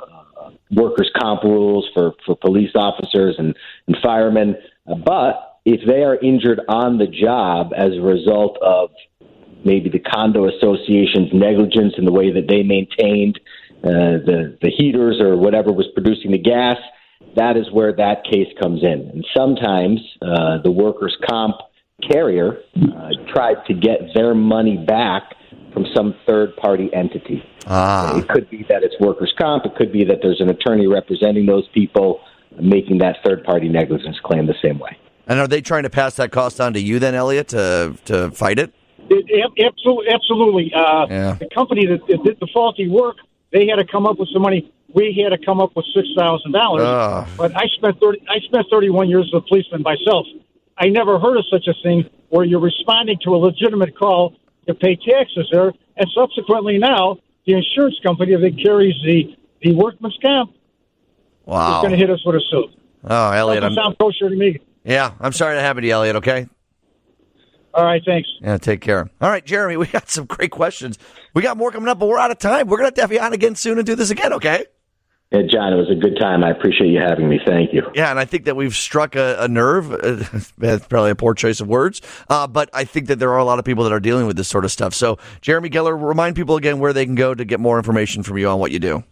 workers' 0.70 1.10
comp 1.20 1.42
rules 1.44 1.88
for 1.94 2.12
for 2.24 2.34
police 2.36 2.72
officers 2.74 3.34
and 3.38 3.54
and 3.86 3.96
firemen. 4.02 4.56
But 4.86 5.60
if 5.66 5.80
they 5.86 6.02
are 6.04 6.16
injured 6.16 6.60
on 6.68 6.96
the 6.96 7.06
job 7.06 7.72
as 7.76 7.92
a 7.94 8.00
result 8.00 8.56
of 8.62 8.90
maybe 9.64 9.90
the 9.90 9.98
condo 9.98 10.48
association's 10.48 11.30
negligence 11.34 11.94
in 11.98 12.04
the 12.06 12.12
way 12.12 12.30
that 12.32 12.46
they 12.48 12.62
maintained 12.62 13.38
uh, 13.84 14.16
the 14.28 14.56
the 14.62 14.70
heaters 14.70 15.20
or 15.20 15.36
whatever 15.36 15.70
was 15.72 15.86
producing 15.94 16.30
the 16.30 16.38
gas, 16.38 16.78
that 17.38 17.56
is 17.56 17.70
where 17.72 17.92
that 17.94 18.24
case 18.24 18.48
comes 18.60 18.82
in. 18.82 19.10
And 19.12 19.26
sometimes 19.36 20.00
uh, 20.20 20.58
the 20.62 20.70
workers' 20.70 21.16
comp 21.28 21.56
carrier 22.08 22.58
uh, 22.76 23.10
tried 23.32 23.64
to 23.66 23.74
get 23.74 23.98
their 24.14 24.34
money 24.34 24.76
back 24.76 25.34
from 25.72 25.86
some 25.94 26.14
third 26.26 26.56
party 26.56 26.90
entity. 26.92 27.42
Ah. 27.66 28.18
It 28.18 28.28
could 28.28 28.50
be 28.50 28.64
that 28.68 28.82
it's 28.82 28.94
workers' 29.00 29.32
comp. 29.38 29.64
It 29.66 29.74
could 29.76 29.92
be 29.92 30.04
that 30.04 30.18
there's 30.22 30.40
an 30.40 30.50
attorney 30.50 30.86
representing 30.86 31.46
those 31.46 31.68
people 31.68 32.20
making 32.60 32.98
that 32.98 33.16
third 33.24 33.44
party 33.44 33.68
negligence 33.68 34.18
claim 34.24 34.46
the 34.46 34.54
same 34.62 34.78
way. 34.78 34.96
And 35.26 35.38
are 35.38 35.46
they 35.46 35.60
trying 35.60 35.82
to 35.82 35.90
pass 35.90 36.16
that 36.16 36.32
cost 36.32 36.60
on 36.60 36.72
to 36.72 36.80
you 36.80 36.98
then, 36.98 37.14
Elliot, 37.14 37.48
to 37.48 37.94
to 38.06 38.30
fight 38.30 38.58
it? 38.58 38.72
Absolutely, 39.10 40.08
absolutely. 40.12 40.72
Uh, 40.74 41.06
Yeah. 41.08 41.34
The 41.34 41.48
company 41.54 41.86
that, 41.86 42.06
that 42.08 42.24
did 42.24 42.40
the 42.40 42.48
faulty 42.52 42.88
work, 42.88 43.16
they 43.52 43.66
had 43.66 43.76
to 43.76 43.84
come 43.84 44.06
up 44.06 44.18
with 44.18 44.28
some 44.32 44.42
money. 44.42 44.70
We 44.92 45.20
had 45.22 45.36
to 45.38 45.44
come 45.44 45.60
up 45.60 45.76
with 45.76 45.84
six 45.94 46.08
thousand 46.16 46.52
dollars. 46.52 46.82
Ah. 46.86 47.28
But 47.36 47.54
I 47.56 47.66
spent 47.76 48.00
thirty. 48.00 48.20
I 48.28 48.38
spent 48.40 48.66
thirty-one 48.70 49.08
years 49.08 49.30
as 49.34 49.38
a 49.38 49.40
policeman 49.46 49.82
myself. 49.82 50.26
I 50.78 50.88
never 50.88 51.18
heard 51.18 51.36
of 51.36 51.44
such 51.50 51.66
a 51.66 51.74
thing 51.82 52.08
where 52.30 52.44
you're 52.44 52.60
responding 52.60 53.18
to 53.24 53.34
a 53.34 53.36
legitimate 53.38 53.96
call 53.98 54.34
to 54.66 54.74
pay 54.74 54.96
taxes 54.96 55.48
there, 55.52 55.72
and 55.96 56.08
subsequently 56.14 56.78
now 56.78 57.18
the 57.46 57.54
insurance 57.54 57.98
company 58.02 58.34
that 58.36 58.62
carries 58.62 58.94
the 59.04 59.36
the 59.62 59.74
workman's 59.74 60.16
comp 60.22 60.50
is 60.50 60.56
Wow. 61.46 61.80
going 61.80 61.92
to 61.92 61.98
hit 61.98 62.10
us 62.10 62.20
with 62.24 62.36
a 62.36 62.40
suit. 62.50 62.66
Oh, 63.04 63.30
Elliot, 63.32 63.64
I'm, 63.64 63.74
sound 63.74 63.96
kosher 63.98 64.28
to 64.28 64.36
me. 64.36 64.58
yeah, 64.84 65.12
I'm 65.20 65.32
sorry 65.32 65.56
to 65.56 65.60
happen 65.60 65.82
to 65.82 65.88
you, 65.88 65.94
Elliot. 65.94 66.16
Okay. 66.16 66.46
All 67.74 67.84
right, 67.84 68.02
thanks. 68.04 68.28
Yeah, 68.40 68.56
take 68.58 68.80
care. 68.80 69.08
All 69.20 69.30
right, 69.30 69.44
Jeremy, 69.44 69.76
we 69.78 69.86
got 69.86 70.08
some 70.08 70.26
great 70.26 70.50
questions. 70.50 70.98
We 71.34 71.42
got 71.42 71.56
more 71.56 71.70
coming 71.70 71.88
up, 71.88 71.98
but 71.98 72.06
we're 72.08 72.18
out 72.18 72.30
of 72.30 72.38
time. 72.38 72.68
We're 72.68 72.76
gonna 72.78 72.86
have 72.88 72.94
to 72.94 73.00
have 73.02 73.12
you 73.12 73.20
on 73.20 73.32
again 73.32 73.54
soon 73.54 73.78
and 73.78 73.86
do 73.86 73.94
this 73.94 74.10
again, 74.10 74.32
okay? 74.34 74.66
Yeah, 75.30 75.42
Jon, 75.42 75.74
it 75.74 75.76
was 75.76 75.90
a 75.90 75.94
good 75.94 76.18
time. 76.18 76.42
I 76.42 76.50
appreciate 76.50 76.88
you 76.88 77.00
having 77.00 77.28
me. 77.28 77.38
Thank 77.44 77.74
you. 77.74 77.82
Yeah, 77.94 78.10
and 78.10 78.18
I 78.18 78.24
think 78.24 78.46
that 78.46 78.56
we've 78.56 78.74
struck 78.74 79.14
a, 79.14 79.36
a 79.40 79.48
nerve. 79.48 79.90
That's 80.58 80.86
probably 80.86 81.10
a 81.10 81.14
poor 81.14 81.34
choice 81.34 81.60
of 81.60 81.68
words, 81.68 82.00
uh, 82.30 82.46
but 82.46 82.70
I 82.72 82.84
think 82.84 83.08
that 83.08 83.18
there 83.18 83.30
are 83.32 83.38
a 83.38 83.44
lot 83.44 83.58
of 83.58 83.66
people 83.66 83.84
that 83.84 83.92
are 83.92 84.00
dealing 84.00 84.26
with 84.26 84.38
this 84.38 84.48
sort 84.48 84.64
of 84.64 84.72
stuff. 84.72 84.94
So, 84.94 85.18
Jeremy 85.42 85.68
Geller, 85.68 86.00
remind 86.02 86.34
people 86.34 86.56
again 86.56 86.78
where 86.78 86.94
they 86.94 87.04
can 87.04 87.14
go 87.14 87.34
to 87.34 87.44
get 87.44 87.60
more 87.60 87.76
information 87.76 88.22
from 88.22 88.38
you 88.38 88.48
on 88.48 88.58
what 88.58 88.70
you 88.70 88.78
do. 88.78 89.04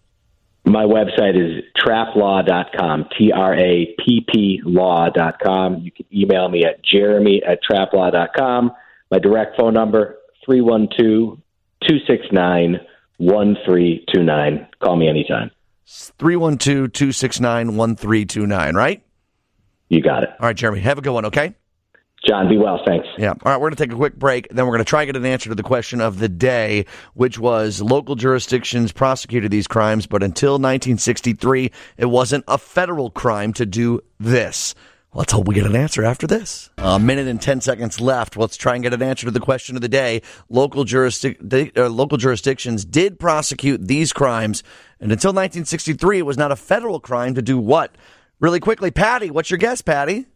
My 0.64 0.84
website 0.84 1.36
is 1.36 1.62
trapplaw.com, 1.78 3.08
T 3.16 3.30
R 3.32 3.54
A 3.54 3.94
P 4.04 4.26
P 4.26 4.62
law.com. 4.64 5.80
You 5.80 5.92
can 5.92 6.06
email 6.12 6.48
me 6.48 6.64
at 6.64 6.82
jeremy 6.82 7.42
at 7.46 7.60
trapplaw.com. 7.62 8.72
My 9.10 9.18
direct 9.18 9.56
phone 9.58 9.74
number, 9.74 10.16
312 10.46 11.38
269 11.86 12.80
1329. 13.18 14.66
Call 14.80 14.96
me 14.96 15.08
anytime. 15.08 15.50
312 15.86 16.92
269 16.92 17.76
1329, 17.76 18.74
right? 18.74 19.02
You 19.88 20.02
got 20.02 20.24
it. 20.24 20.30
All 20.40 20.46
right, 20.46 20.56
Jeremy, 20.56 20.80
have 20.80 20.98
a 20.98 21.00
good 21.00 21.12
one, 21.12 21.26
okay? 21.26 21.54
Jon, 22.26 22.48
be 22.48 22.58
well. 22.58 22.80
Thanks. 22.84 23.06
Yeah. 23.18 23.30
All 23.30 23.36
right, 23.44 23.56
we're 23.56 23.68
going 23.68 23.76
to 23.76 23.84
take 23.84 23.92
a 23.92 23.96
quick 23.96 24.16
break. 24.16 24.48
Then 24.48 24.66
we're 24.66 24.72
going 24.72 24.84
to 24.84 24.88
try 24.88 25.02
and 25.02 25.08
get 25.08 25.16
an 25.16 25.24
answer 25.24 25.48
to 25.50 25.54
the 25.54 25.62
question 25.62 26.00
of 26.00 26.18
the 26.18 26.28
day, 26.28 26.86
which 27.14 27.38
was 27.38 27.80
local 27.80 28.16
jurisdictions 28.16 28.90
prosecuted 28.90 29.52
these 29.52 29.68
crimes, 29.68 30.06
but 30.06 30.24
until 30.24 30.54
1963, 30.54 31.70
it 31.98 32.06
wasn't 32.06 32.44
a 32.48 32.58
federal 32.58 33.10
crime 33.10 33.52
to 33.52 33.64
do 33.64 34.00
this. 34.18 34.74
Let's 35.16 35.32
hope 35.32 35.48
we 35.48 35.54
get 35.54 35.64
an 35.64 35.74
answer 35.74 36.04
after 36.04 36.26
this. 36.26 36.68
A 36.76 36.98
minute 36.98 37.26
and 37.26 37.40
10 37.40 37.62
seconds 37.62 38.02
left. 38.02 38.36
Let's 38.36 38.58
try 38.58 38.74
and 38.74 38.82
get 38.82 38.92
an 38.92 39.00
answer 39.00 39.24
to 39.24 39.30
the 39.30 39.40
question 39.40 39.74
of 39.74 39.80
the 39.80 39.88
day. 39.88 40.20
Local, 40.50 40.84
jurisdic- 40.84 41.74
uh, 41.74 41.88
local 41.88 42.18
jurisdictions 42.18 42.84
did 42.84 43.18
prosecute 43.18 43.88
these 43.88 44.12
crimes, 44.12 44.62
and 45.00 45.10
until 45.10 45.30
1963, 45.30 46.18
it 46.18 46.26
was 46.26 46.36
not 46.36 46.52
a 46.52 46.56
federal 46.56 47.00
crime 47.00 47.34
to 47.34 47.40
do 47.40 47.56
what? 47.56 47.94
Really 48.40 48.60
quickly, 48.60 48.90
Patty, 48.90 49.30
what's 49.30 49.50
your 49.50 49.56
guess, 49.56 49.80
Patty? 49.80 50.26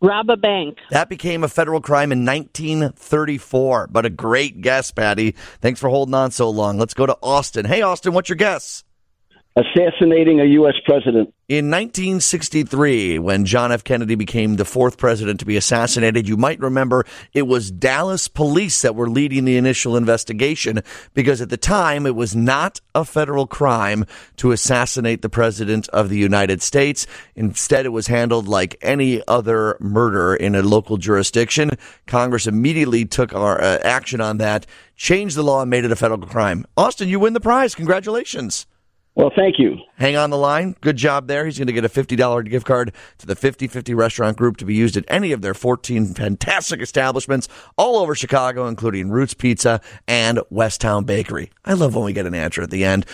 Rob 0.00 0.30
a 0.30 0.36
bank. 0.36 0.78
That 0.90 1.08
became 1.08 1.42
a 1.42 1.48
federal 1.48 1.80
crime 1.80 2.12
in 2.12 2.24
1934. 2.24 3.88
But 3.88 4.06
a 4.06 4.10
great 4.10 4.60
guess, 4.60 4.92
Patty. 4.92 5.32
Thanks 5.60 5.80
for 5.80 5.90
holding 5.90 6.14
on 6.14 6.30
so 6.30 6.48
long. 6.48 6.78
Let's 6.78 6.94
go 6.94 7.06
to 7.06 7.18
Austin. 7.24 7.64
Hey, 7.64 7.82
Austin, 7.82 8.12
what's 8.12 8.28
your 8.28 8.36
guess? 8.36 8.84
Assassinating 9.56 10.38
a 10.38 10.44
U.S. 10.44 10.74
president. 10.84 11.32
In 11.48 11.70
1963, 11.70 13.18
when 13.18 13.46
John 13.46 13.72
F. 13.72 13.84
Kennedy 13.84 14.14
became 14.14 14.56
the 14.56 14.66
fourth 14.66 14.98
president 14.98 15.40
to 15.40 15.46
be 15.46 15.56
assassinated, 15.56 16.28
you 16.28 16.36
might 16.36 16.60
remember 16.60 17.06
it 17.32 17.46
was 17.46 17.70
Dallas 17.70 18.28
police 18.28 18.82
that 18.82 18.94
were 18.94 19.08
leading 19.08 19.46
the 19.46 19.56
initial 19.56 19.96
investigation 19.96 20.82
because 21.14 21.40
at 21.40 21.48
the 21.48 21.56
time 21.56 22.04
it 22.04 22.14
was 22.14 22.36
not 22.36 22.82
a 22.94 23.02
federal 23.02 23.46
crime 23.46 24.04
to 24.36 24.52
assassinate 24.52 25.22
the 25.22 25.30
president 25.30 25.88
of 25.88 26.10
the 26.10 26.18
United 26.18 26.60
States. 26.60 27.06
Instead, 27.34 27.86
it 27.86 27.90
was 27.90 28.08
handled 28.08 28.46
like 28.46 28.76
any 28.82 29.22
other 29.26 29.78
murder 29.80 30.34
in 30.34 30.54
a 30.54 30.60
local 30.60 30.98
jurisdiction. 30.98 31.70
Congress 32.06 32.46
immediately 32.46 33.06
took 33.06 33.34
our 33.34 33.58
uh, 33.58 33.78
action 33.82 34.20
on 34.20 34.36
that, 34.36 34.66
changed 34.96 35.34
the 35.34 35.42
law, 35.42 35.62
and 35.62 35.70
made 35.70 35.86
it 35.86 35.92
a 35.92 35.96
federal 35.96 36.20
crime. 36.20 36.66
Austin, 36.76 37.08
you 37.08 37.18
win 37.18 37.32
the 37.32 37.40
prize. 37.40 37.74
Congratulations. 37.74 38.66
Well, 39.16 39.32
thank 39.34 39.58
you. 39.58 39.78
Hang 39.96 40.14
on 40.16 40.28
the 40.28 40.36
line. 40.36 40.76
Good 40.82 40.98
job 40.98 41.26
there. 41.26 41.46
He's 41.46 41.56
going 41.56 41.68
to 41.68 41.72
get 41.72 41.86
a 41.86 41.88
$50 41.88 42.50
gift 42.50 42.66
card 42.66 42.92
to 43.16 43.26
the 43.26 43.34
5050 43.34 43.94
restaurant 43.94 44.36
group 44.36 44.58
to 44.58 44.66
be 44.66 44.74
used 44.74 44.94
at 44.94 45.06
any 45.08 45.32
of 45.32 45.40
their 45.40 45.54
14 45.54 46.12
fantastic 46.12 46.82
establishments 46.82 47.48
all 47.78 47.96
over 47.96 48.14
Chicago, 48.14 48.66
including 48.68 49.08
Roots 49.08 49.32
Pizza 49.32 49.80
and 50.06 50.40
West 50.50 50.82
Town 50.82 51.04
Bakery. 51.04 51.50
I 51.64 51.72
love 51.72 51.94
when 51.94 52.04
we 52.04 52.12
get 52.12 52.26
an 52.26 52.34
answer 52.34 52.60
at 52.60 52.70
the 52.70 52.84
end. 52.84 53.06